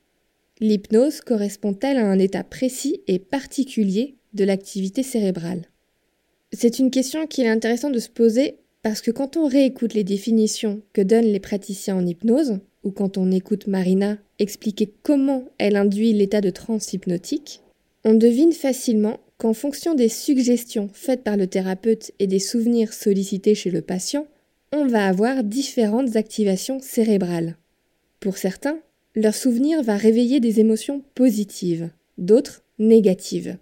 L'hypnose 0.60 1.22
correspond-elle 1.22 1.96
à 1.96 2.06
un 2.06 2.18
état 2.18 2.44
précis 2.44 3.00
et 3.06 3.18
particulier 3.18 4.16
de 4.34 4.44
l'activité 4.44 5.02
cérébrale? 5.02 5.62
C'est 6.52 6.78
une 6.78 6.90
question 6.90 7.26
qu'il 7.26 7.46
est 7.46 7.50
intéressant 7.50 7.88
de 7.88 7.98
se 7.98 8.10
poser 8.10 8.56
parce 8.82 9.00
que 9.00 9.10
quand 9.10 9.38
on 9.38 9.46
réécoute 9.46 9.94
les 9.94 10.04
définitions 10.04 10.82
que 10.92 11.00
donnent 11.00 11.32
les 11.32 11.40
praticiens 11.40 11.96
en 11.96 12.06
hypnose, 12.06 12.58
ou 12.84 12.90
quand 12.90 13.16
on 13.16 13.32
écoute 13.32 13.68
Marina 13.68 14.18
expliquer 14.38 14.92
comment 15.02 15.44
elle 15.56 15.76
induit 15.76 16.12
l'état 16.12 16.42
de 16.42 16.50
transe 16.50 16.92
hypnotique, 16.92 17.62
on 18.04 18.14
devine 18.14 18.52
facilement 18.52 19.18
qu'en 19.38 19.54
fonction 19.54 19.94
des 19.94 20.08
suggestions 20.08 20.90
faites 20.92 21.22
par 21.22 21.36
le 21.36 21.46
thérapeute 21.46 22.10
et 22.18 22.26
des 22.26 22.40
souvenirs 22.40 22.92
sollicités 22.92 23.54
chez 23.54 23.70
le 23.70 23.82
patient, 23.82 24.26
on 24.72 24.86
va 24.86 25.06
avoir 25.06 25.44
différentes 25.44 26.16
activations 26.16 26.80
cérébrales. 26.80 27.56
Pour 28.20 28.36
certains, 28.36 28.78
leur 29.14 29.34
souvenir 29.34 29.82
va 29.82 29.96
réveiller 29.96 30.40
des 30.40 30.60
émotions 30.60 31.02
positives, 31.14 31.90
d'autres 32.18 32.62
négatives. 32.78 33.56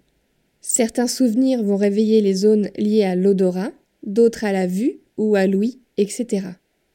Certains 0.61 1.07
souvenirs 1.07 1.63
vont 1.63 1.77
réveiller 1.77 2.21
les 2.21 2.33
zones 2.33 2.69
liées 2.75 3.03
à 3.03 3.15
l'odorat, 3.15 3.71
d'autres 4.03 4.43
à 4.43 4.51
la 4.51 4.67
vue 4.67 4.99
ou 5.17 5.35
à 5.35 5.47
l'ouïe, 5.47 5.79
etc. 5.97 6.47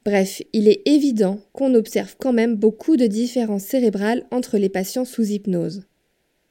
Bref, 0.05 0.43
il 0.53 0.69
est 0.69 0.83
évident 0.87 1.41
qu'on 1.53 1.75
observe 1.75 2.17
quand 2.19 2.33
même 2.33 2.57
beaucoup 2.57 2.97
de 2.97 3.07
différences 3.07 3.65
cérébrales 3.65 4.27
entre 4.33 4.59
les 4.59 4.69
patients 4.69 5.05
sous 5.05 5.25
hypnose. 5.31 5.85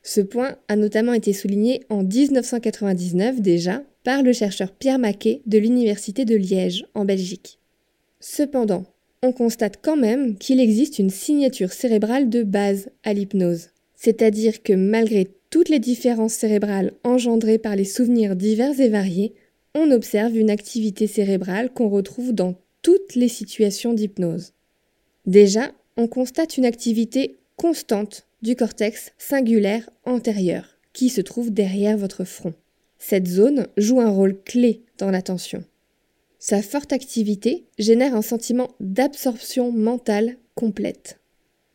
Ce 0.03 0.21
point 0.21 0.55
a 0.67 0.75
notamment 0.75 1.13
été 1.13 1.31
souligné 1.33 1.83
en 1.89 2.03
1999 2.03 3.41
déjà 3.41 3.83
par 4.03 4.23
le 4.23 4.33
chercheur 4.33 4.71
Pierre 4.71 4.99
Maquet 4.99 5.41
de 5.45 5.59
l'Université 5.59 6.25
de 6.25 6.35
Liège 6.35 6.85
en 6.95 7.05
Belgique. 7.05 7.59
Cependant, 8.19 8.85
on 9.21 9.31
constate 9.31 9.79
quand 9.81 9.97
même 9.97 10.37
qu'il 10.37 10.59
existe 10.59 10.97
une 10.97 11.11
signature 11.11 11.71
cérébrale 11.71 12.29
de 12.29 12.41
base 12.41 12.89
à 13.03 13.13
l'hypnose, 13.13 13.69
c'est-à-dire 13.95 14.63
que 14.63 14.73
malgré 14.73 15.27
toutes 15.51 15.69
les 15.69 15.79
différences 15.79 16.33
cérébrales 16.33 16.93
engendrées 17.03 17.59
par 17.59 17.75
les 17.75 17.85
souvenirs 17.85 18.35
divers 18.35 18.79
et 18.79 18.89
variés, 18.89 19.33
on 19.75 19.91
observe 19.91 20.35
une 20.35 20.49
activité 20.49 21.05
cérébrale 21.05 21.71
qu'on 21.71 21.89
retrouve 21.89 22.33
dans 22.33 22.55
toutes 22.81 23.15
les 23.15 23.27
situations 23.27 23.93
d'hypnose. 23.93 24.53
Déjà, 25.27 25.71
on 25.97 26.07
constate 26.07 26.57
une 26.57 26.65
activité 26.65 27.37
constante 27.57 28.25
du 28.41 28.55
cortex 28.55 29.11
singulaire 29.17 29.89
antérieur, 30.05 30.77
qui 30.93 31.09
se 31.09 31.21
trouve 31.21 31.51
derrière 31.51 31.97
votre 31.97 32.23
front. 32.23 32.53
Cette 32.97 33.27
zone 33.27 33.67
joue 33.77 33.99
un 33.99 34.09
rôle 34.09 34.39
clé 34.43 34.83
dans 34.97 35.11
l'attention. 35.11 35.63
Sa 36.39 36.61
forte 36.61 36.93
activité 36.93 37.65
génère 37.77 38.15
un 38.15 38.21
sentiment 38.21 38.69
d'absorption 38.79 39.71
mentale 39.71 40.37
complète. 40.55 41.19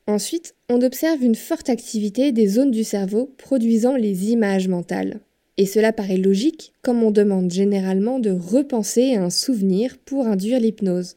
Ensuite, 0.08 0.54
on 0.68 0.82
observe 0.82 1.22
une 1.22 1.34
forte 1.34 1.68
activité 1.68 2.32
des 2.32 2.46
zones 2.46 2.70
du 2.70 2.84
cerveau 2.84 3.34
produisant 3.38 3.96
les 3.96 4.30
images 4.30 4.68
mentales. 4.68 5.20
Et 5.56 5.66
cela 5.66 5.92
paraît 5.92 6.16
logique, 6.16 6.72
comme 6.82 7.02
on 7.02 7.10
demande 7.10 7.50
généralement 7.50 8.18
de 8.18 8.30
repenser 8.30 9.14
à 9.14 9.24
un 9.24 9.30
souvenir 9.30 9.96
pour 9.98 10.26
induire 10.26 10.60
l'hypnose. 10.60 11.16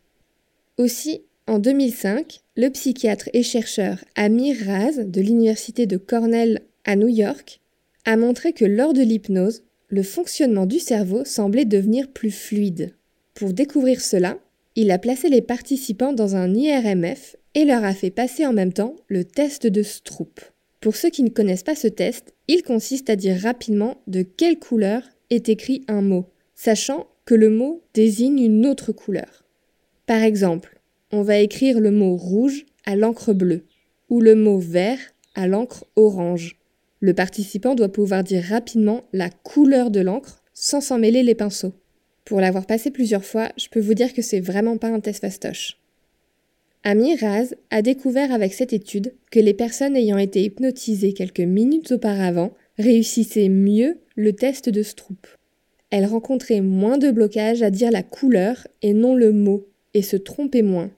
Aussi, 0.77 1.23
en 1.45 1.59
2005, 1.59 2.41
le 2.59 2.69
psychiatre 2.71 3.29
et 3.31 3.41
chercheur 3.41 4.03
Amir 4.15 4.53
Raz 4.65 5.05
de 5.05 5.21
l'Université 5.21 5.85
de 5.85 5.95
Cornell 5.95 6.59
à 6.83 6.97
New 6.97 7.07
York 7.07 7.61
a 8.03 8.17
montré 8.17 8.51
que 8.51 8.65
lors 8.65 8.91
de 8.91 9.01
l'hypnose, 9.01 9.63
le 9.87 10.03
fonctionnement 10.03 10.65
du 10.65 10.77
cerveau 10.77 11.23
semblait 11.23 11.63
devenir 11.63 12.09
plus 12.09 12.31
fluide. 12.31 12.93
Pour 13.33 13.53
découvrir 13.53 14.01
cela, 14.01 14.39
il 14.75 14.91
a 14.91 14.97
placé 14.99 15.29
les 15.29 15.41
participants 15.41 16.11
dans 16.11 16.35
un 16.35 16.53
IRMF 16.53 17.37
et 17.55 17.63
leur 17.63 17.85
a 17.85 17.93
fait 17.93 18.11
passer 18.11 18.45
en 18.45 18.51
même 18.51 18.73
temps 18.73 18.97
le 19.07 19.23
test 19.23 19.65
de 19.65 19.81
Stroop. 19.81 20.41
Pour 20.81 20.97
ceux 20.97 21.11
qui 21.11 21.23
ne 21.23 21.29
connaissent 21.29 21.63
pas 21.63 21.75
ce 21.75 21.87
test, 21.87 22.33
il 22.49 22.63
consiste 22.63 23.09
à 23.09 23.15
dire 23.15 23.39
rapidement 23.39 24.01
de 24.07 24.21
quelle 24.21 24.59
couleur 24.59 25.03
est 25.29 25.47
écrit 25.47 25.85
un 25.87 26.01
mot, 26.01 26.25
sachant 26.55 27.07
que 27.23 27.35
le 27.35 27.51
mot 27.51 27.83
désigne 27.93 28.39
une 28.39 28.65
autre 28.65 28.91
couleur. 28.91 29.45
Par 30.05 30.23
exemple, 30.23 30.78
on 31.11 31.21
va 31.21 31.39
écrire 31.39 31.79
le 31.79 31.91
mot 31.91 32.15
rouge 32.15 32.65
à 32.85 32.95
l'encre 32.95 33.33
bleue 33.33 33.65
ou 34.09 34.21
le 34.21 34.35
mot 34.35 34.59
vert 34.59 34.99
à 35.35 35.47
l'encre 35.47 35.85
orange. 35.95 36.59
Le 36.99 37.13
participant 37.13 37.75
doit 37.75 37.91
pouvoir 37.91 38.23
dire 38.23 38.43
rapidement 38.43 39.03
la 39.13 39.29
couleur 39.29 39.91
de 39.91 40.01
l'encre 40.01 40.43
sans 40.53 40.81
s'en 40.81 40.97
mêler 40.97 41.23
les 41.23 41.35
pinceaux. 41.35 41.73
Pour 42.25 42.41
l'avoir 42.41 42.65
passé 42.65 42.91
plusieurs 42.91 43.25
fois, 43.25 43.49
je 43.57 43.69
peux 43.69 43.79
vous 43.79 43.93
dire 43.93 44.13
que 44.13 44.21
c'est 44.21 44.39
vraiment 44.39 44.77
pas 44.77 44.89
un 44.89 44.99
test 44.99 45.21
fastoche. 45.21 45.77
Amir 46.83 47.17
Raz 47.19 47.55
a 47.71 47.81
découvert 47.81 48.31
avec 48.31 48.53
cette 48.53 48.73
étude 48.73 49.13
que 49.31 49.39
les 49.39 49.53
personnes 49.53 49.95
ayant 49.95 50.17
été 50.17 50.43
hypnotisées 50.43 51.13
quelques 51.13 51.39
minutes 51.39 51.91
auparavant 51.91 52.53
réussissaient 52.77 53.49
mieux 53.49 53.97
le 54.15 54.33
test 54.33 54.69
de 54.69 54.83
Stroop. 54.83 55.27
Elles 55.89 56.05
rencontraient 56.05 56.61
moins 56.61 56.97
de 56.97 57.11
blocages 57.11 57.63
à 57.63 57.71
dire 57.71 57.91
la 57.91 58.03
couleur 58.03 58.67
et 58.81 58.93
non 58.93 59.15
le 59.15 59.33
mot, 59.33 59.67
et 59.93 60.01
se 60.01 60.15
trompaient 60.15 60.61
moins. 60.61 60.91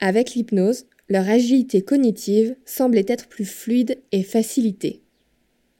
Avec 0.00 0.34
l'hypnose, 0.34 0.86
leur 1.08 1.28
agilité 1.28 1.82
cognitive 1.82 2.56
semblait 2.64 3.06
être 3.08 3.28
plus 3.28 3.44
fluide 3.44 3.98
et 4.12 4.22
facilitée. 4.22 5.02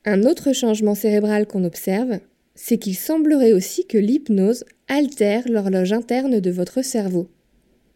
Un 0.04 0.24
autre 0.24 0.52
changement 0.52 0.94
cérébral 0.94 1.46
qu'on 1.46 1.64
observe, 1.64 2.20
c'est 2.54 2.78
qu'il 2.78 2.96
semblerait 2.96 3.52
aussi 3.52 3.86
que 3.86 3.98
l'hypnose 3.98 4.64
altère 4.88 5.48
l'horloge 5.48 5.92
interne 5.92 6.40
de 6.40 6.50
votre 6.50 6.82
cerveau 6.82 7.28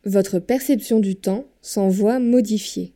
votre 0.05 0.39
perception 0.39 1.01
du 1.01 1.17
temps 1.17 1.47
s'en 1.63 1.89
voit 1.89 2.19
modifiée. 2.19 2.93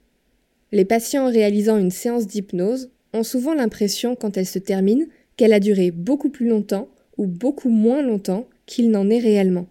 Les 0.72 0.84
patients 0.84 1.30
réalisant 1.30 1.78
une 1.78 1.90
séance 1.90 2.26
d'hypnose 2.26 2.90
ont 3.14 3.22
souvent 3.22 3.54
l'impression, 3.54 4.14
quand 4.14 4.36
elle 4.36 4.46
se 4.46 4.58
termine, 4.58 5.06
qu'elle 5.36 5.54
a 5.54 5.60
duré 5.60 5.90
beaucoup 5.90 6.28
plus 6.28 6.48
longtemps 6.48 6.88
ou 7.16 7.26
beaucoup 7.26 7.70
moins 7.70 8.02
longtemps 8.02 8.46
qu'il 8.66 8.90
n'en 8.90 9.08
est 9.08 9.18
réellement. 9.18 9.66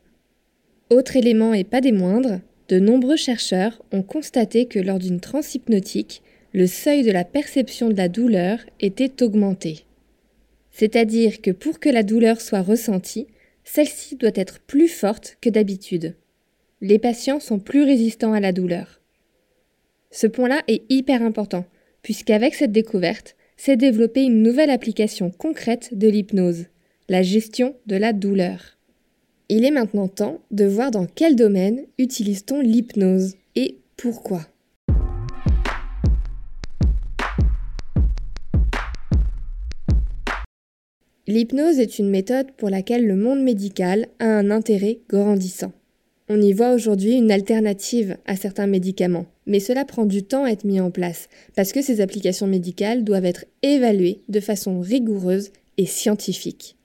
Autre 0.89 1.15
élément 1.15 1.53
et 1.53 1.63
pas 1.63 1.81
des 1.81 1.91
moindres, 1.91 2.39
de 2.69 2.79
nombreux 2.79 3.15
chercheurs 3.15 3.81
ont 3.91 4.03
constaté 4.03 4.65
que 4.65 4.79
lors 4.79 4.99
d'une 4.99 5.19
transe 5.19 5.55
hypnotique, 5.55 6.21
le 6.53 6.67
seuil 6.67 7.03
de 7.03 7.11
la 7.11 7.23
perception 7.23 7.89
de 7.89 7.97
la 7.97 8.09
douleur 8.09 8.59
était 8.79 9.23
augmenté. 9.23 9.85
C'est-à-dire 10.71 11.41
que 11.41 11.51
pour 11.51 11.79
que 11.79 11.89
la 11.89 12.03
douleur 12.03 12.41
soit 12.41 12.61
ressentie, 12.61 13.27
celle-ci 13.63 14.15
doit 14.15 14.31
être 14.35 14.59
plus 14.59 14.87
forte 14.87 15.37
que 15.41 15.49
d'habitude 15.49 16.15
les 16.81 16.99
patients 16.99 17.39
sont 17.39 17.59
plus 17.59 17.83
résistants 17.83 18.33
à 18.33 18.39
la 18.39 18.51
douleur. 18.51 19.01
Ce 20.11 20.27
point-là 20.27 20.61
est 20.67 20.83
hyper 20.89 21.21
important, 21.21 21.65
puisqu'avec 22.01 22.55
cette 22.55 22.71
découverte, 22.71 23.35
s'est 23.57 23.77
développée 23.77 24.23
une 24.23 24.43
nouvelle 24.43 24.69
application 24.69 25.31
concrète 25.31 25.97
de 25.97 26.07
l'hypnose, 26.07 26.65
la 27.09 27.23
gestion 27.23 27.75
de 27.87 27.95
la 27.95 28.13
douleur. 28.13 28.76
Il 29.49 29.63
est 29.63 29.71
maintenant 29.71 30.09
temps 30.09 30.41
de 30.51 30.65
voir 30.65 30.91
dans 30.91 31.05
quel 31.05 31.37
domaine 31.37 31.85
utilise-t-on 31.97 32.59
l'hypnose 32.59 33.35
et 33.55 33.77
pourquoi. 33.95 34.41
L'hypnose 41.27 41.79
est 41.79 41.97
une 41.97 42.09
méthode 42.09 42.51
pour 42.57 42.69
laquelle 42.69 43.07
le 43.07 43.15
monde 43.15 43.41
médical 43.41 44.07
a 44.19 44.25
un 44.25 44.51
intérêt 44.51 44.99
grandissant. 45.07 45.71
On 46.27 46.41
y 46.41 46.51
voit 46.51 46.73
aujourd'hui 46.73 47.13
une 47.13 47.31
alternative 47.31 48.17
à 48.25 48.35
certains 48.35 48.67
médicaments, 48.67 49.27
mais 49.45 49.61
cela 49.61 49.85
prend 49.85 50.05
du 50.05 50.23
temps 50.23 50.43
à 50.43 50.49
être 50.49 50.65
mis 50.65 50.81
en 50.81 50.91
place, 50.91 51.29
parce 51.55 51.71
que 51.71 51.81
ces 51.81 52.01
applications 52.01 52.47
médicales 52.47 53.05
doivent 53.05 53.23
être 53.23 53.45
évaluées 53.63 54.23
de 54.27 54.41
façon 54.41 54.81
rigoureuse 54.81 55.51
et 55.77 55.85
scientifique. 55.85 56.75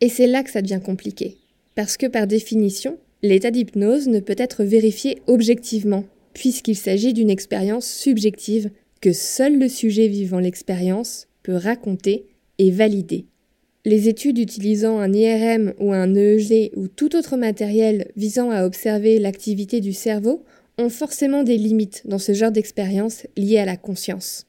Et 0.00 0.08
c'est 0.08 0.28
là 0.28 0.44
que 0.44 0.50
ça 0.50 0.62
devient 0.62 0.80
compliqué, 0.84 1.38
parce 1.74 1.96
que 1.96 2.06
par 2.06 2.26
définition, 2.26 2.98
l'état 3.22 3.50
d'hypnose 3.50 4.08
ne 4.08 4.20
peut 4.20 4.36
être 4.38 4.64
vérifié 4.64 5.18
objectivement, 5.26 6.04
puisqu'il 6.32 6.76
s'agit 6.76 7.12
d'une 7.12 7.30
expérience 7.30 7.86
subjective 7.86 8.70
que 9.00 9.12
seul 9.12 9.58
le 9.58 9.68
sujet 9.68 10.08
vivant 10.08 10.38
l'expérience 10.38 11.26
peut 11.42 11.56
raconter 11.56 12.26
et 12.58 12.70
valider. 12.70 13.26
Les 13.84 14.08
études 14.08 14.38
utilisant 14.38 14.98
un 14.98 15.12
IRM 15.12 15.74
ou 15.78 15.92
un 15.92 16.14
EEG 16.14 16.72
ou 16.74 16.88
tout 16.88 17.14
autre 17.16 17.36
matériel 17.36 18.10
visant 18.16 18.50
à 18.50 18.64
observer 18.64 19.18
l'activité 19.18 19.80
du 19.80 19.92
cerveau 19.92 20.42
ont 20.78 20.88
forcément 20.88 21.42
des 21.42 21.58
limites 21.58 22.02
dans 22.06 22.18
ce 22.18 22.32
genre 22.32 22.50
d'expérience 22.50 23.26
liées 23.36 23.58
à 23.58 23.66
la 23.66 23.76
conscience. 23.76 24.46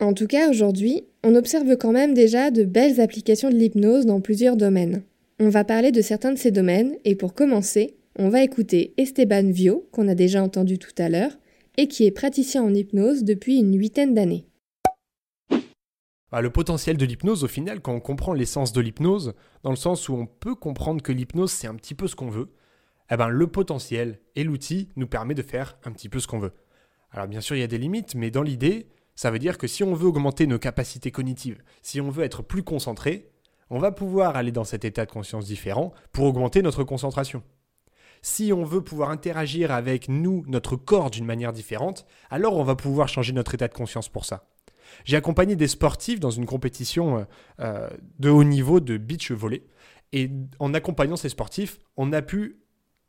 En 0.00 0.14
tout 0.14 0.26
cas, 0.26 0.48
aujourd'hui, 0.48 1.04
on 1.22 1.34
observe 1.34 1.76
quand 1.76 1.92
même 1.92 2.14
déjà 2.14 2.50
de 2.50 2.64
belles 2.64 3.00
applications 3.00 3.50
de 3.50 3.56
l'hypnose 3.56 4.06
dans 4.06 4.20
plusieurs 4.20 4.56
domaines. 4.56 5.02
On 5.38 5.50
va 5.50 5.64
parler 5.64 5.92
de 5.92 6.00
certains 6.00 6.32
de 6.32 6.38
ces 6.38 6.50
domaines 6.50 6.96
et 7.04 7.14
pour 7.14 7.34
commencer, 7.34 7.98
on 8.18 8.30
va 8.30 8.42
écouter 8.42 8.94
Esteban 8.96 9.50
Vio, 9.50 9.86
qu'on 9.92 10.08
a 10.08 10.14
déjà 10.14 10.42
entendu 10.42 10.78
tout 10.78 10.94
à 10.96 11.10
l'heure, 11.10 11.32
et 11.76 11.88
qui 11.88 12.06
est 12.06 12.10
praticien 12.10 12.62
en 12.62 12.72
hypnose 12.72 13.22
depuis 13.22 13.58
une 13.58 13.76
huitaine 13.78 14.14
d'années. 14.14 14.46
Bah, 16.32 16.40
le 16.40 16.48
potentiel 16.48 16.96
de 16.96 17.04
l'hypnose, 17.04 17.44
au 17.44 17.48
final, 17.48 17.82
quand 17.82 17.92
on 17.92 18.00
comprend 18.00 18.32
l'essence 18.32 18.72
de 18.72 18.80
l'hypnose, 18.80 19.34
dans 19.62 19.68
le 19.68 19.76
sens 19.76 20.08
où 20.08 20.14
on 20.14 20.26
peut 20.26 20.54
comprendre 20.54 21.02
que 21.02 21.12
l'hypnose, 21.12 21.52
c'est 21.52 21.66
un 21.66 21.74
petit 21.74 21.94
peu 21.94 22.08
ce 22.08 22.16
qu'on 22.16 22.30
veut, 22.30 22.48
eh 23.10 23.16
ben, 23.18 23.28
le 23.28 23.46
potentiel 23.46 24.20
et 24.36 24.42
l'outil 24.42 24.88
nous 24.96 25.06
permet 25.06 25.34
de 25.34 25.42
faire 25.42 25.78
un 25.84 25.92
petit 25.92 26.08
peu 26.08 26.18
ce 26.18 26.26
qu'on 26.26 26.38
veut. 26.38 26.54
Alors 27.10 27.28
bien 27.28 27.42
sûr, 27.42 27.56
il 27.56 27.60
y 27.60 27.62
a 27.62 27.68
des 27.68 27.76
limites, 27.76 28.14
mais 28.14 28.30
dans 28.30 28.42
l'idée, 28.42 28.88
ça 29.14 29.30
veut 29.30 29.38
dire 29.38 29.58
que 29.58 29.66
si 29.66 29.84
on 29.84 29.92
veut 29.92 30.06
augmenter 30.06 30.46
nos 30.46 30.58
capacités 30.58 31.10
cognitives, 31.10 31.62
si 31.82 32.00
on 32.00 32.08
veut 32.08 32.24
être 32.24 32.42
plus 32.42 32.62
concentré, 32.62 33.30
on 33.70 33.78
va 33.78 33.92
pouvoir 33.92 34.36
aller 34.36 34.52
dans 34.52 34.64
cet 34.64 34.84
état 34.84 35.04
de 35.04 35.10
conscience 35.10 35.46
différent 35.46 35.92
pour 36.12 36.26
augmenter 36.26 36.62
notre 36.62 36.84
concentration. 36.84 37.42
Si 38.22 38.52
on 38.52 38.64
veut 38.64 38.80
pouvoir 38.80 39.10
interagir 39.10 39.70
avec 39.70 40.08
nous, 40.08 40.44
notre 40.46 40.76
corps 40.76 41.10
d'une 41.10 41.26
manière 41.26 41.52
différente, 41.52 42.06
alors 42.30 42.56
on 42.56 42.64
va 42.64 42.74
pouvoir 42.74 43.08
changer 43.08 43.32
notre 43.32 43.54
état 43.54 43.68
de 43.68 43.74
conscience 43.74 44.08
pour 44.08 44.24
ça. 44.24 44.48
J'ai 45.04 45.16
accompagné 45.16 45.56
des 45.56 45.68
sportifs 45.68 46.20
dans 46.20 46.30
une 46.30 46.46
compétition 46.46 47.18
euh, 47.18 47.24
euh, 47.60 47.90
de 48.18 48.30
haut 48.30 48.44
niveau 48.44 48.80
de 48.80 48.96
beach 48.96 49.32
volley. 49.32 49.62
Et 50.12 50.30
en 50.60 50.72
accompagnant 50.74 51.16
ces 51.16 51.28
sportifs, 51.28 51.78
on 51.96 52.12
a 52.12 52.22
pu 52.22 52.60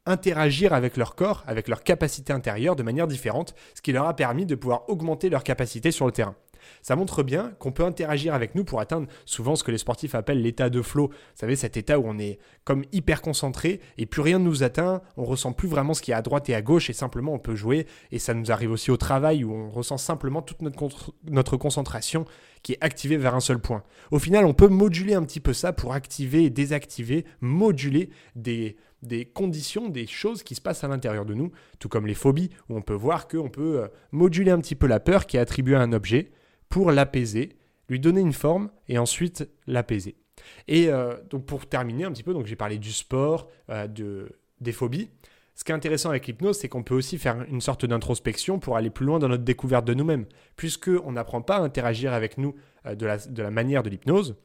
interagir 0.06 0.74
avec 0.74 0.98
leur 0.98 1.16
corps, 1.16 1.44
avec 1.48 1.68
leur 1.68 1.84
capacité 1.84 2.34
intérieure 2.34 2.76
de 2.76 2.84
manière 2.84 3.08
différente, 3.08 3.54
ce 3.76 3.82
qui 3.82 3.92
leur 3.92 4.08
a 4.08 4.16
permis 4.16 4.46
de 4.46 4.56
pouvoir 4.56 4.90
augmenter 4.90 5.30
leur 5.30 5.44
capacité 5.44 5.92
sur 5.92 6.06
le 6.06 6.12
terrain. 6.12 6.36
Ça 6.82 6.96
montre 6.96 7.24
bien 7.24 7.54
qu'on 7.60 7.72
peut 7.72 7.84
interagir 7.84 8.34
avec 8.34 8.56
nous 8.56 8.64
pour 8.64 8.80
atteindre 8.80 9.08
souvent 9.26 9.56
ce 9.56 9.64
que 9.64 9.72
les 9.72 9.78
sportifs 9.78 10.16
appellent 10.16 10.42
l'état 10.42 10.70
de 10.70 10.82
flow. 10.82 11.08
Vous 11.08 11.14
savez, 11.36 11.56
cet 11.56 11.78
état 11.78 12.00
où 12.00 12.04
on 12.06 12.18
est 12.20 12.40
comme 12.64 12.84
hyper 12.92 13.22
concentré 13.22 13.80
et 13.98 14.06
plus 14.06 14.22
rien 14.22 14.40
ne 14.40 14.46
nous 14.46 14.64
atteint, 14.64 15.02
on 15.16 15.24
ressent 15.24 15.54
plus 15.54 15.68
vraiment 15.68 15.94
ce 15.94 16.02
qui 16.02 16.12
est 16.12 16.16
à 16.16 16.22
droite 16.22 16.50
et 16.50 16.56
à 16.56 16.62
gauche 16.62 16.90
et 16.90 16.94
simplement 16.94 17.34
on 17.34 17.40
peut 17.40 17.56
jouer. 17.56 17.88
Et 18.12 18.20
ça 18.20 18.34
nous 18.34 18.52
arrive 18.52 18.72
aussi 18.72 18.92
au 18.92 18.98
travail 18.98 19.44
où 19.44 19.54
on 19.54 19.70
ressent 19.70 19.98
simplement 19.98 20.42
toute 20.42 20.62
notre, 20.62 21.14
notre 21.30 21.58
concentration 21.58 22.26
qui 22.64 22.74
est 22.74 22.78
activée 22.82 23.18
vers 23.18 23.36
un 23.36 23.40
seul 23.40 23.60
point. 23.60 23.84
Au 24.12 24.20
final, 24.20 24.46
on 24.46 24.54
peut 24.54 24.68
moduler 24.68 25.14
un 25.14 25.24
petit 25.24 25.40
peu 25.40 25.54
ça 25.54 25.74
pour 25.74 25.94
activer 25.94 26.44
et 26.44 26.50
désactiver, 26.50 27.26
moduler 27.40 28.10
des, 28.36 28.76
des 29.04 29.26
conditions, 29.26 29.90
des 29.90 30.08
choses 30.08 30.44
qui 30.44 30.56
se 30.56 30.62
passent 30.62 30.84
à 30.84 30.88
l'intérieur 30.88 31.26
de 31.26 31.34
nous, 31.34 31.52
tout 31.80 31.90
comme 31.90 32.08
les 32.08 32.14
phobies, 32.14 32.50
où 32.70 32.76
on 32.76 32.82
peut 32.82 32.94
voir 32.94 33.28
qu'on 33.28 33.50
peut 33.50 33.84
euh, 33.84 33.88
moduler 34.12 34.52
un 34.52 34.60
petit 34.60 34.76
peu 34.76 34.88
la 34.88 35.00
peur 35.00 35.26
qui 35.26 35.38
est 35.38 35.40
attribuée 35.40 35.76
à 35.76 35.82
un 35.82 35.94
objet 35.94 36.32
pour 36.70 36.92
l'apaiser, 36.92 37.58
lui 37.90 38.00
donner 38.00 38.22
une 38.22 38.34
forme 38.34 38.70
et 38.88 38.98
ensuite 38.98 39.50
l'apaiser. 39.66 40.16
Et 40.68 40.90
euh, 40.90 41.16
donc 41.30 41.46
pour 41.46 41.68
terminer 41.68 42.06
un 42.06 42.12
petit 42.12 42.24
peu, 42.24 42.34
donc 42.34 42.46
j'ai 42.46 42.56
parlé 42.56 42.78
du 42.78 42.92
sport, 42.92 43.50
euh, 43.70 43.88
de, 43.88 44.38
des 44.62 44.72
phobies. 44.72 45.10
Ce 45.56 45.64
qui 45.64 45.72
est 45.72 45.76
intéressant 45.76 46.10
avec 46.10 46.28
l'hypnose, 46.28 46.60
c'est 46.60 46.70
qu'on 46.70 46.84
peut 46.84 46.94
aussi 46.94 47.18
faire 47.18 47.44
une 47.50 47.62
sorte 47.62 47.86
d'introspection 47.86 48.60
pour 48.60 48.78
aller 48.78 48.92
plus 48.92 49.06
loin 49.06 49.18
dans 49.18 49.28
notre 49.28 49.44
découverte 49.44 49.86
de 49.86 49.96
nous-mêmes. 49.96 50.26
Puisqu'on 50.56 51.12
n'apprend 51.12 51.42
pas 51.42 51.58
à 51.58 51.62
interagir 51.62 52.14
avec 52.14 52.38
nous 52.38 52.56
euh, 52.86 52.96
de, 52.96 53.06
la, 53.06 53.18
de 53.18 53.42
la 53.42 53.52
manière 53.52 53.82
de 53.82 53.90
l'hypnose, 53.90 54.36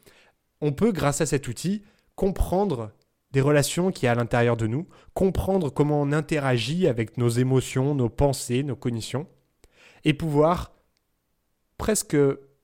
on 0.61 0.73
peut, 0.73 0.93
grâce 0.93 1.21
à 1.21 1.27
cet 1.27 1.49
outil, 1.49 1.83
comprendre 2.15 2.93
des 3.33 3.41
relations 3.41 3.91
qui 3.91 4.07
a 4.07 4.13
à 4.13 4.15
l'intérieur 4.15 4.57
de 4.57 4.67
nous, 4.67 4.87
comprendre 5.15 5.71
comment 5.71 6.01
on 6.01 6.13
interagit 6.13 6.87
avec 6.87 7.17
nos 7.17 7.31
émotions, 7.31 7.95
nos 7.95 8.11
pensées, 8.11 8.63
nos 8.63 8.77
cognitions, 8.77 9.27
et 10.05 10.13
pouvoir 10.15 10.73
presque 11.79 12.17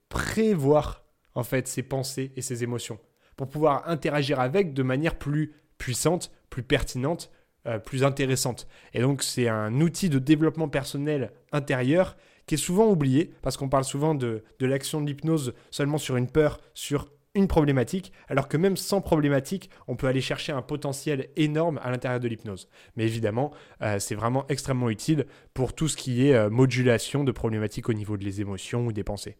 prévoir 0.08 1.04
en 1.34 1.42
fait 1.42 1.68
ses 1.68 1.82
pensées 1.82 2.32
et 2.36 2.42
ses 2.42 2.62
émotions 2.62 2.98
pour 3.36 3.48
pouvoir 3.48 3.88
interagir 3.88 4.40
avec 4.40 4.74
de 4.74 4.82
manière 4.82 5.16
plus 5.16 5.54
puissante, 5.78 6.32
plus 6.50 6.64
pertinente, 6.64 7.30
euh, 7.66 7.78
plus 7.78 8.02
intéressante. 8.04 8.66
Et 8.94 9.00
donc 9.00 9.22
c'est 9.22 9.48
un 9.48 9.80
outil 9.80 10.08
de 10.08 10.18
développement 10.18 10.68
personnel 10.68 11.32
intérieur 11.52 12.16
qui 12.46 12.54
est 12.54 12.58
souvent 12.58 12.88
oublié 12.88 13.32
parce 13.42 13.56
qu'on 13.56 13.68
parle 13.68 13.84
souvent 13.84 14.14
de, 14.14 14.42
de 14.58 14.66
l'action 14.66 15.00
de 15.00 15.06
l'hypnose 15.06 15.54
seulement 15.70 15.98
sur 15.98 16.16
une 16.16 16.28
peur, 16.28 16.60
sur 16.74 17.10
une 17.38 17.46
problématique, 17.46 18.12
alors 18.28 18.48
que 18.48 18.56
même 18.56 18.76
sans 18.76 19.00
problématique, 19.00 19.70
on 19.86 19.94
peut 19.94 20.08
aller 20.08 20.20
chercher 20.20 20.52
un 20.52 20.60
potentiel 20.60 21.28
énorme 21.36 21.78
à 21.82 21.90
l'intérieur 21.90 22.20
de 22.20 22.26
l'hypnose. 22.26 22.68
Mais 22.96 23.04
évidemment, 23.04 23.52
euh, 23.80 23.98
c'est 24.00 24.16
vraiment 24.16 24.44
extrêmement 24.48 24.90
utile 24.90 25.26
pour 25.54 25.72
tout 25.72 25.86
ce 25.88 25.96
qui 25.96 26.26
est 26.26 26.34
euh, 26.34 26.50
modulation 26.50 27.22
de 27.22 27.30
problématiques 27.30 27.88
au 27.88 27.92
niveau 27.92 28.16
des 28.16 28.40
émotions 28.40 28.86
ou 28.86 28.92
des 28.92 29.04
pensées. 29.04 29.36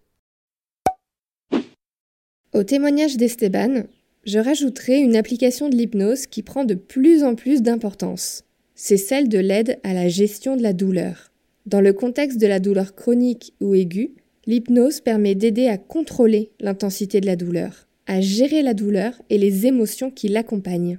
Au 2.55 2.63
témoignage 2.63 3.17
d'Esteban, 3.17 3.83
je 4.25 4.39
rajouterai 4.39 4.99
une 5.01 5.17
application 5.17 5.69
de 5.69 5.75
l'hypnose 5.75 6.27
qui 6.27 6.43
prend 6.43 6.65
de 6.65 6.75
plus 6.75 7.25
en 7.25 7.35
plus 7.35 7.63
d'importance. 7.63 8.45
C'est 8.75 8.97
celle 8.97 9.29
de 9.29 9.39
l'aide 9.39 9.81
à 9.83 9.93
la 9.93 10.09
gestion 10.09 10.57
de 10.57 10.63
la 10.63 10.73
douleur. 10.73 11.33
Dans 11.67 11.81
le 11.81 11.93
contexte 11.93 12.41
de 12.41 12.47
la 12.47 12.61
douleur 12.61 12.95
chronique 12.95 13.55
ou 13.61 13.75
aiguë, 13.75 14.15
l'hypnose 14.47 15.01
permet 15.01 15.35
d'aider 15.35 15.67
à 15.67 15.79
contrôler 15.79 16.53
l'intensité 16.61 17.21
de 17.21 17.27
la 17.27 17.37
douleur 17.37 17.88
à 18.09 18.21
gérer 18.21 18.63
la 18.63 18.75
douleur 18.75 19.13
et 19.31 19.39
les 19.39 19.67
émotions 19.67 20.11
qui 20.11 20.27
l'accompagnent. 20.29 20.99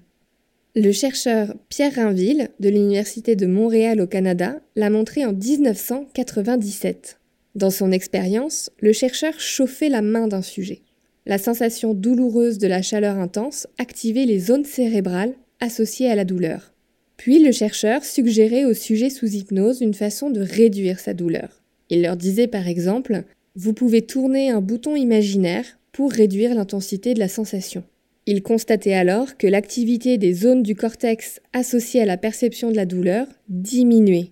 Le 0.75 0.91
chercheur 0.91 1.55
Pierre 1.67 1.95
Rainville 1.95 2.49
de 2.59 2.69
l'Université 2.69 3.35
de 3.35 3.47
Montréal 3.47 3.99
au 3.99 4.07
Canada 4.07 4.61
l'a 4.75 4.91
montré 4.91 5.25
en 5.25 5.33
1997. 5.33 7.19
Dans 7.55 7.71
son 7.71 7.91
expérience, 7.91 8.69
le 8.79 8.93
chercheur 8.93 9.39
chauffait 9.39 9.89
la 9.89 10.03
main 10.03 10.27
d'un 10.27 10.43
sujet. 10.43 10.83
La 11.25 11.39
sensation 11.39 11.95
douloureuse 11.95 12.59
de 12.59 12.67
la 12.67 12.83
chaleur 12.83 13.17
intense 13.17 13.67
activait 13.79 14.25
les 14.25 14.39
zones 14.39 14.65
cérébrales 14.65 15.33
associées 15.59 16.09
à 16.09 16.15
la 16.15 16.25
douleur. 16.25 16.73
Puis 17.17 17.39
le 17.43 17.51
chercheur 17.51 18.05
suggérait 18.05 18.65
au 18.65 18.75
sujet 18.75 19.09
sous 19.09 19.27
hypnose 19.27 19.81
une 19.81 19.95
façon 19.95 20.29
de 20.29 20.41
réduire 20.41 20.99
sa 20.99 21.15
douleur. 21.15 21.63
Il 21.89 22.03
leur 22.03 22.15
disait 22.15 22.47
par 22.47 22.67
exemple 22.67 23.23
Vous 23.55 23.73
pouvez 23.73 24.03
tourner 24.03 24.51
un 24.51 24.61
bouton 24.61 24.95
imaginaire 24.95 25.78
pour 25.91 26.11
réduire 26.11 26.55
l'intensité 26.55 27.13
de 27.13 27.19
la 27.19 27.27
sensation. 27.27 27.83
Il 28.25 28.43
constatait 28.43 28.93
alors 28.93 29.37
que 29.37 29.47
l'activité 29.47 30.19
des 30.19 30.33
zones 30.33 30.61
du 30.61 30.75
cortex 30.75 31.41
associées 31.51 32.01
à 32.01 32.05
la 32.05 32.17
perception 32.17 32.69
de 32.69 32.75
la 32.75 32.85
douleur 32.85 33.25
diminuait. 33.47 34.31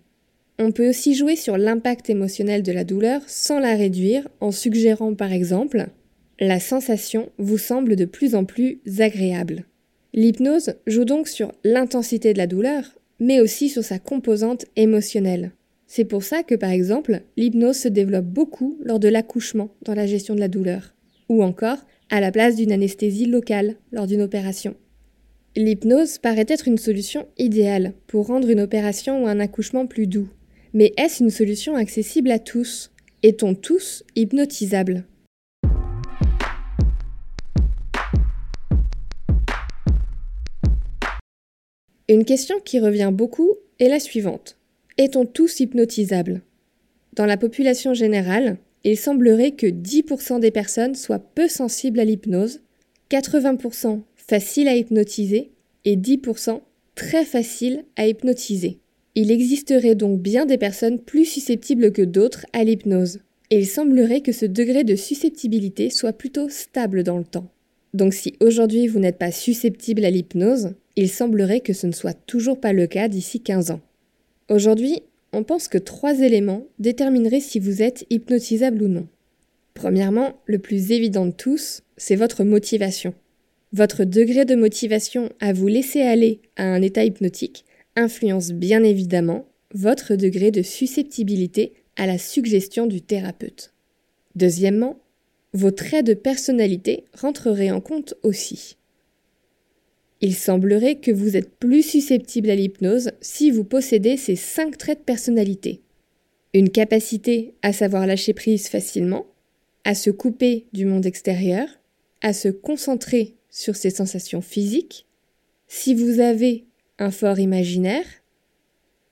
On 0.59 0.71
peut 0.71 0.89
aussi 0.89 1.15
jouer 1.15 1.35
sur 1.35 1.57
l'impact 1.57 2.09
émotionnel 2.09 2.63
de 2.63 2.71
la 2.71 2.83
douleur 2.83 3.21
sans 3.27 3.59
la 3.59 3.75
réduire 3.75 4.27
en 4.39 4.51
suggérant 4.51 5.15
par 5.15 5.31
exemple 5.31 5.87
La 6.39 6.59
sensation 6.59 7.29
vous 7.37 7.57
semble 7.57 7.95
de 7.95 8.05
plus 8.05 8.35
en 8.35 8.45
plus 8.45 8.79
agréable. 8.99 9.65
L'hypnose 10.13 10.75
joue 10.85 11.05
donc 11.05 11.27
sur 11.27 11.51
l'intensité 11.63 12.33
de 12.33 12.37
la 12.37 12.47
douleur, 12.47 12.99
mais 13.19 13.41
aussi 13.41 13.69
sur 13.69 13.83
sa 13.83 13.99
composante 13.99 14.65
émotionnelle. 14.75 15.51
C'est 15.87 16.05
pour 16.05 16.23
ça 16.23 16.43
que 16.43 16.55
par 16.55 16.69
exemple, 16.69 17.21
l'hypnose 17.35 17.77
se 17.77 17.87
développe 17.87 18.25
beaucoup 18.25 18.77
lors 18.83 18.99
de 18.99 19.07
l'accouchement 19.07 19.69
dans 19.83 19.95
la 19.95 20.05
gestion 20.05 20.35
de 20.35 20.39
la 20.39 20.49
douleur 20.49 20.93
ou 21.29 21.43
encore 21.43 21.77
à 22.09 22.21
la 22.21 22.31
place 22.31 22.55
d'une 22.55 22.71
anesthésie 22.71 23.25
locale 23.25 23.75
lors 23.91 24.07
d'une 24.07 24.21
opération. 24.21 24.75
L'hypnose 25.55 26.19
paraît 26.19 26.45
être 26.47 26.67
une 26.67 26.77
solution 26.77 27.27
idéale 27.37 27.93
pour 28.05 28.27
rendre 28.27 28.49
une 28.49 28.59
opération 28.59 29.23
ou 29.23 29.27
un 29.27 29.39
accouchement 29.39 29.87
plus 29.87 30.07
doux. 30.07 30.29
Mais 30.73 30.93
est-ce 30.97 31.23
une 31.23 31.31
solution 31.31 31.75
accessible 31.75 32.29
à 32.31 32.39
tous? 32.39 32.91
Est-on 33.23 33.55
tous 33.55 34.03
hypnotisables? 34.15 35.05
Une 42.09 42.23
question 42.23 42.59
qui 42.63 42.79
revient 42.79 43.09
beaucoup 43.11 43.55
est 43.79 43.89
la 43.89 43.99
suivante. 43.99 44.57
Est-on 44.97 45.25
tous 45.25 45.59
hypnotisables? 45.59 46.41
Dans 47.13 47.25
la 47.25 47.37
population 47.37 47.93
générale, 47.93 48.57
il 48.89 48.97
semblerait 48.97 49.51
que 49.51 49.67
10% 49.67 50.39
des 50.39 50.51
personnes 50.51 50.95
soient 50.95 51.19
peu 51.19 51.49
sensibles 51.49 51.99
à 51.99 52.05
l'hypnose, 52.05 52.61
80% 53.11 54.01
faciles 54.15 54.69
à 54.69 54.77
hypnotiser 54.77 55.51
et 55.83 55.97
10% 55.97 56.61
très 56.95 57.25
faciles 57.25 57.83
à 57.97 58.07
hypnotiser. 58.07 58.79
Il 59.15 59.29
existerait 59.29 59.95
donc 59.95 60.21
bien 60.21 60.45
des 60.45 60.57
personnes 60.57 60.99
plus 60.99 61.25
susceptibles 61.25 61.91
que 61.91 62.01
d'autres 62.01 62.45
à 62.53 62.63
l'hypnose, 62.63 63.19
et 63.49 63.59
il 63.59 63.67
semblerait 63.67 64.21
que 64.21 64.31
ce 64.31 64.45
degré 64.45 64.85
de 64.85 64.95
susceptibilité 64.95 65.89
soit 65.89 66.13
plutôt 66.13 66.47
stable 66.47 67.03
dans 67.03 67.17
le 67.17 67.25
temps. 67.25 67.51
Donc 67.93 68.13
si 68.13 68.35
aujourd'hui 68.39 68.87
vous 68.87 68.99
n'êtes 68.99 69.17
pas 69.17 69.31
susceptible 69.31 70.05
à 70.05 70.11
l'hypnose, 70.11 70.75
il 70.95 71.09
semblerait 71.09 71.59
que 71.59 71.73
ce 71.73 71.87
ne 71.87 71.91
soit 71.91 72.17
toujours 72.25 72.61
pas 72.61 72.71
le 72.71 72.87
cas 72.87 73.09
d'ici 73.09 73.41
15 73.41 73.71
ans. 73.71 73.81
Aujourd'hui, 74.49 75.01
on 75.33 75.43
pense 75.43 75.67
que 75.67 75.77
trois 75.77 76.19
éléments 76.19 76.65
détermineraient 76.79 77.39
si 77.39 77.59
vous 77.59 77.81
êtes 77.81 78.05
hypnotisable 78.09 78.83
ou 78.83 78.87
non. 78.87 79.07
Premièrement, 79.73 80.41
le 80.45 80.59
plus 80.59 80.91
évident 80.91 81.25
de 81.25 81.31
tous, 81.31 81.83
c'est 81.97 82.15
votre 82.15 82.43
motivation. 82.43 83.13
Votre 83.73 84.05
degré 84.05 84.45
de 84.45 84.55
motivation 84.55 85.29
à 85.39 85.53
vous 85.53 85.67
laisser 85.67 86.01
aller 86.01 86.41
à 86.55 86.63
un 86.63 86.81
état 86.81 87.03
hypnotique 87.03 87.65
influence 87.95 88.51
bien 88.51 88.83
évidemment 88.83 89.45
votre 89.73 90.15
degré 90.15 90.51
de 90.51 90.61
susceptibilité 90.61 91.73
à 91.95 92.05
la 92.05 92.17
suggestion 92.17 92.85
du 92.85 93.01
thérapeute. 93.01 93.73
Deuxièmement, 94.35 94.99
vos 95.53 95.71
traits 95.71 96.05
de 96.05 96.13
personnalité 96.13 97.05
rentreraient 97.13 97.71
en 97.71 97.81
compte 97.81 98.13
aussi. 98.23 98.77
Il 100.21 100.35
semblerait 100.35 100.95
que 100.95 101.11
vous 101.11 101.37
êtes 101.37 101.57
plus 101.57 101.83
susceptible 101.83 102.49
à 102.49 102.55
l'hypnose 102.55 103.11
si 103.21 103.51
vous 103.51 103.63
possédez 103.63 104.17
ces 104.17 104.35
cinq 104.35 104.77
traits 104.77 104.99
de 104.99 105.03
personnalité. 105.03 105.81
Une 106.53 106.69
capacité 106.69 107.53
à 107.61 107.71
savoir 107.71 108.07
lâcher 108.07 108.33
prise 108.33 108.67
facilement, 108.67 109.27
à 109.83 109.93
se 109.93 110.09
couper 110.09 110.65
du 110.73 110.85
monde 110.85 111.05
extérieur, 111.05 111.67
à 112.21 112.33
se 112.33 112.49
concentrer 112.49 113.35
sur 113.49 113.75
ses 113.75 113.91
sensations 113.91 114.41
physiques, 114.41 115.05
si 115.67 115.93
vous 115.93 116.19
avez 116.19 116.65
un 116.97 117.11
fort 117.11 117.39
imaginaire, 117.39 118.05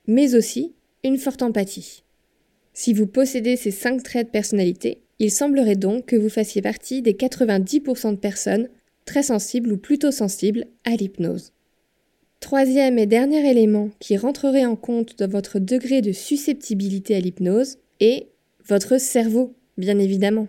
mais 0.07 0.33
aussi 0.35 0.73
une 1.03 1.17
forte 1.17 1.43
empathie. 1.43 2.03
Si 2.73 2.93
vous 2.93 3.07
possédez 3.07 3.57
ces 3.57 3.71
cinq 3.71 4.01
traits 4.03 4.27
de 4.27 4.31
personnalité, 4.31 5.01
il 5.19 5.31
semblerait 5.31 5.75
donc 5.75 6.07
que 6.07 6.15
vous 6.15 6.29
fassiez 6.29 6.61
partie 6.61 7.01
des 7.01 7.13
90% 7.13 8.11
de 8.11 8.15
personnes 8.17 8.69
très 9.05 9.23
sensible 9.23 9.71
ou 9.71 9.77
plutôt 9.77 10.11
sensible 10.11 10.65
à 10.83 10.91
l'hypnose. 10.91 11.51
Troisième 12.39 12.99
et 12.99 13.05
dernier 13.05 13.49
élément 13.49 13.89
qui 13.99 14.17
rentrerait 14.17 14.65
en 14.65 14.75
compte 14.75 15.17
dans 15.17 15.29
votre 15.29 15.59
degré 15.59 16.01
de 16.01 16.11
susceptibilité 16.11 17.15
à 17.15 17.19
l'hypnose 17.19 17.77
est 17.99 18.27
votre 18.67 18.99
cerveau, 18.99 19.53
bien 19.77 19.97
évidemment. 19.97 20.47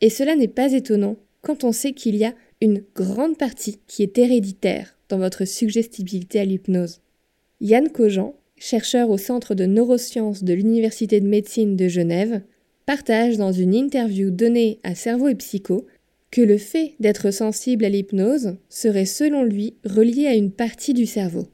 Et 0.00 0.10
cela 0.10 0.34
n'est 0.34 0.48
pas 0.48 0.72
étonnant 0.72 1.16
quand 1.42 1.64
on 1.64 1.72
sait 1.72 1.92
qu'il 1.92 2.16
y 2.16 2.24
a 2.24 2.34
une 2.60 2.82
grande 2.94 3.38
partie 3.38 3.78
qui 3.86 4.02
est 4.02 4.18
héréditaire 4.18 4.96
dans 5.08 5.18
votre 5.18 5.44
suggestibilité 5.44 6.40
à 6.40 6.44
l'hypnose. 6.44 7.00
Yann 7.60 7.88
Cogent, 7.90 8.34
chercheur 8.56 9.10
au 9.10 9.18
Centre 9.18 9.54
de 9.54 9.64
neurosciences 9.64 10.44
de 10.44 10.52
l'Université 10.52 11.20
de 11.20 11.26
médecine 11.26 11.76
de 11.76 11.88
Genève, 11.88 12.42
partage 12.86 13.36
dans 13.36 13.52
une 13.52 13.74
interview 13.74 14.30
donnée 14.30 14.78
à 14.82 14.94
Cerveau 14.94 15.28
et 15.28 15.34
Psycho 15.34 15.86
que 16.30 16.40
le 16.40 16.58
fait 16.58 16.94
d'être 17.00 17.30
sensible 17.30 17.84
à 17.84 17.88
l'hypnose 17.88 18.56
serait 18.68 19.06
selon 19.06 19.42
lui 19.42 19.74
relié 19.84 20.26
à 20.26 20.34
une 20.34 20.52
partie 20.52 20.94
du 20.94 21.06
cerveau. 21.06 21.48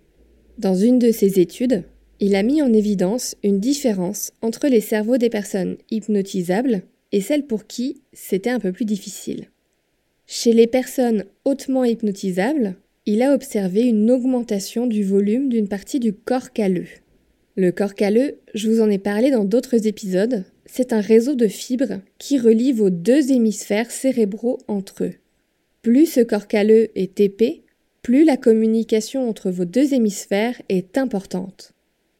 Dans 0.59 0.75
une 0.75 0.99
de 0.99 1.11
ses 1.11 1.41
études, 1.41 1.85
il 2.21 2.35
a 2.35 2.43
mis 2.43 2.63
en 2.63 2.73
évidence 2.73 3.37
une 3.43 3.61
différence 3.61 4.33
entre 4.43 4.69
les 4.69 4.81
cerveaux 4.81 5.19
des 5.19 5.31
personnes 5.31 5.77
hypnotisables 5.91 6.83
et 7.13 7.21
celles 7.21 7.47
pour 7.47 7.67
qui 7.67 8.03
c'était 8.13 8.51
un 8.51 8.59
peu 8.59 8.73
plus 8.73 8.85
difficile. 8.85 9.47
Chez 10.27 10.53
les 10.53 10.67
personnes 10.67 11.25
hautement 11.45 11.85
hypnotisables, 11.85 12.77
il 13.05 13.23
a 13.23 13.35
observé 13.35 13.83
une 13.83 14.11
augmentation 14.11 14.87
du 14.87 15.05
volume 15.05 15.49
d'une 15.49 15.69
partie 15.69 16.01
du 16.01 16.13
corps 16.13 16.53
calleux. 16.53 16.89
Le 17.59 17.73
corps 17.73 17.95
calleux, 17.95 18.39
je 18.55 18.69
vous 18.69 18.83
en 18.83 18.91
ai 18.91 18.99
parlé 18.99 19.31
dans 19.31 19.47
d'autres 19.47 19.87
épisodes, 19.87 20.45
c'est 20.67 20.93
un 20.93 21.01
réseau 21.01 21.35
de 21.35 21.49
fibres 21.49 22.01
qui 22.19 22.39
relie 22.39 22.73
vos 22.73 22.91
deux 22.91 23.33
hémisphères 23.33 23.91
cérébraux 23.91 24.59
entre 24.69 25.05
eux. 25.05 25.15
Plus 25.81 26.05
ce 26.05 26.21
corps 26.21 26.49
calleux 26.49 26.89
est 26.95 27.19
épais, 27.19 27.63
plus 28.03 28.25
la 28.25 28.37
communication 28.37 29.27
entre 29.27 29.51
vos 29.51 29.65
deux 29.65 29.95
hémisphères 29.95 30.61
est 30.69 30.99
importante. 30.99 31.73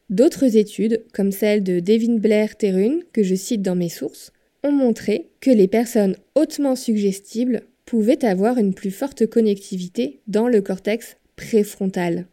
D'autres 0.09 0.57
études, 0.57 1.03
comme 1.13 1.31
celle 1.31 1.63
de 1.63 1.81
Devin 1.81 2.15
Blair 2.15 2.57
Terhune, 2.57 3.03
que 3.13 3.21
je 3.21 3.35
cite 3.35 3.61
dans 3.61 3.75
mes 3.75 3.89
sources, 3.89 4.31
ont 4.63 4.71
montré 4.71 5.29
que 5.39 5.51
les 5.51 5.67
personnes 5.67 6.15
hautement 6.33 6.75
suggestibles 6.75 7.61
pouvaient 7.85 8.25
avoir 8.25 8.57
une 8.57 8.73
plus 8.73 8.91
forte 8.91 9.27
connectivité 9.27 10.19
dans 10.27 10.47
le 10.47 10.61
cortex 10.61 11.15
préfrontal. 11.35 12.25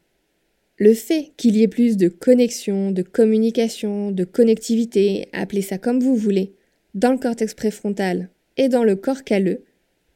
Le 0.77 0.93
fait 0.93 1.31
qu'il 1.37 1.57
y 1.57 1.63
ait 1.63 1.69
plus 1.69 1.97
de 1.97 2.09
connexion, 2.09 2.91
de 2.91 3.03
communication, 3.03 4.11
de 4.11 4.25
connectivité, 4.25 5.29
appelez 5.33 5.63
ça 5.63 5.79
comme 5.79 6.01
vous 6.01 6.17
voulez, 6.17 6.53
dans 6.95 7.13
le 7.13 7.19
cortex 7.19 7.55
préfrontal 7.55 8.29
et 8.57 8.69
dans 8.69 8.83
le 8.83 8.97
corps 8.97 9.23
calleux, 9.23 9.63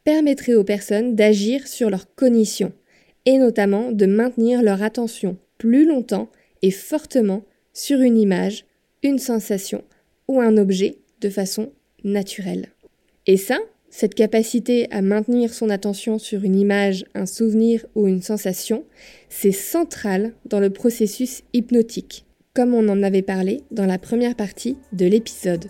permettrait 0.02 0.54
aux 0.54 0.64
personnes 0.64 1.14
d'agir 1.14 1.68
sur 1.68 1.90
leur 1.90 2.12
cognition, 2.14 2.72
et 3.24 3.38
notamment 3.38 3.92
de 3.92 4.06
maintenir 4.06 4.62
leur 4.62 4.82
attention 4.82 5.36
plus 5.58 5.86
longtemps 5.86 6.28
et 6.62 6.70
fortement 6.70 7.44
sur 7.72 8.00
une 8.00 8.18
image, 8.18 8.64
une 9.02 9.18
sensation 9.18 9.84
ou 10.26 10.40
un 10.40 10.56
objet 10.56 10.98
de 11.20 11.30
façon 11.30 11.70
naturelle. 12.02 12.66
Et 13.26 13.36
ça, 13.36 13.58
cette 13.98 14.14
capacité 14.14 14.86
à 14.92 15.02
maintenir 15.02 15.52
son 15.52 15.70
attention 15.70 16.20
sur 16.20 16.44
une 16.44 16.54
image, 16.54 17.04
un 17.16 17.26
souvenir 17.26 17.84
ou 17.96 18.06
une 18.06 18.22
sensation, 18.22 18.84
c'est 19.28 19.50
central 19.50 20.34
dans 20.44 20.60
le 20.60 20.70
processus 20.70 21.42
hypnotique, 21.52 22.24
comme 22.54 22.74
on 22.74 22.88
en 22.88 23.02
avait 23.02 23.22
parlé 23.22 23.62
dans 23.72 23.86
la 23.86 23.98
première 23.98 24.36
partie 24.36 24.76
de 24.92 25.04
l'épisode. 25.04 25.64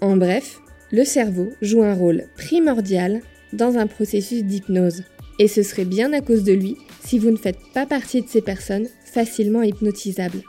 En 0.00 0.16
bref, 0.16 0.60
le 0.90 1.04
cerveau 1.04 1.50
joue 1.60 1.82
un 1.82 1.92
rôle 1.92 2.28
primordial 2.34 3.20
dans 3.52 3.76
un 3.76 3.86
processus 3.86 4.42
d'hypnose, 4.42 5.02
et 5.38 5.48
ce 5.48 5.62
serait 5.62 5.84
bien 5.84 6.14
à 6.14 6.22
cause 6.22 6.44
de 6.44 6.54
lui 6.54 6.78
si 7.04 7.18
vous 7.18 7.30
ne 7.30 7.36
faites 7.36 7.60
pas 7.74 7.84
partie 7.84 8.22
de 8.22 8.28
ces 8.28 8.40
personnes 8.40 8.88
facilement 9.04 9.62
hypnotisables. 9.62 10.42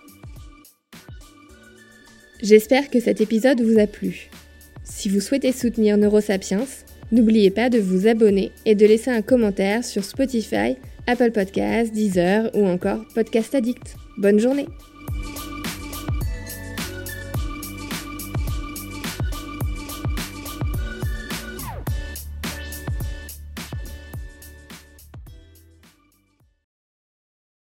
J'espère 2.42 2.90
que 2.90 3.02
cet 3.02 3.20
épisode 3.20 3.60
vous 3.60 3.80
a 3.80 3.88
plu. 3.88 4.30
Si 4.84 5.10
vous 5.10 5.22
souhaitez 5.22 5.52
soutenir 5.52 5.98
Neurosapiens, 5.98 6.66
n'oubliez 7.12 7.52
pas 7.52 7.70
de 7.70 7.80
vous 7.80 8.08
abonner 8.08 8.52
et 8.66 8.76
de 8.76 8.86
laisser 8.86 9.12
un 9.12 9.22
commentaire 9.22 9.84
sur 9.84 10.04
Spotify, 10.04 10.76
Apple 11.08 11.32
Podcasts, 11.32 11.94
Deezer 11.94 12.52
ou 12.54 12.66
encore 12.66 13.06
Podcast 13.16 13.56
Addict. 13.56 13.96
Bonne 14.18 14.40
journée 14.40 14.68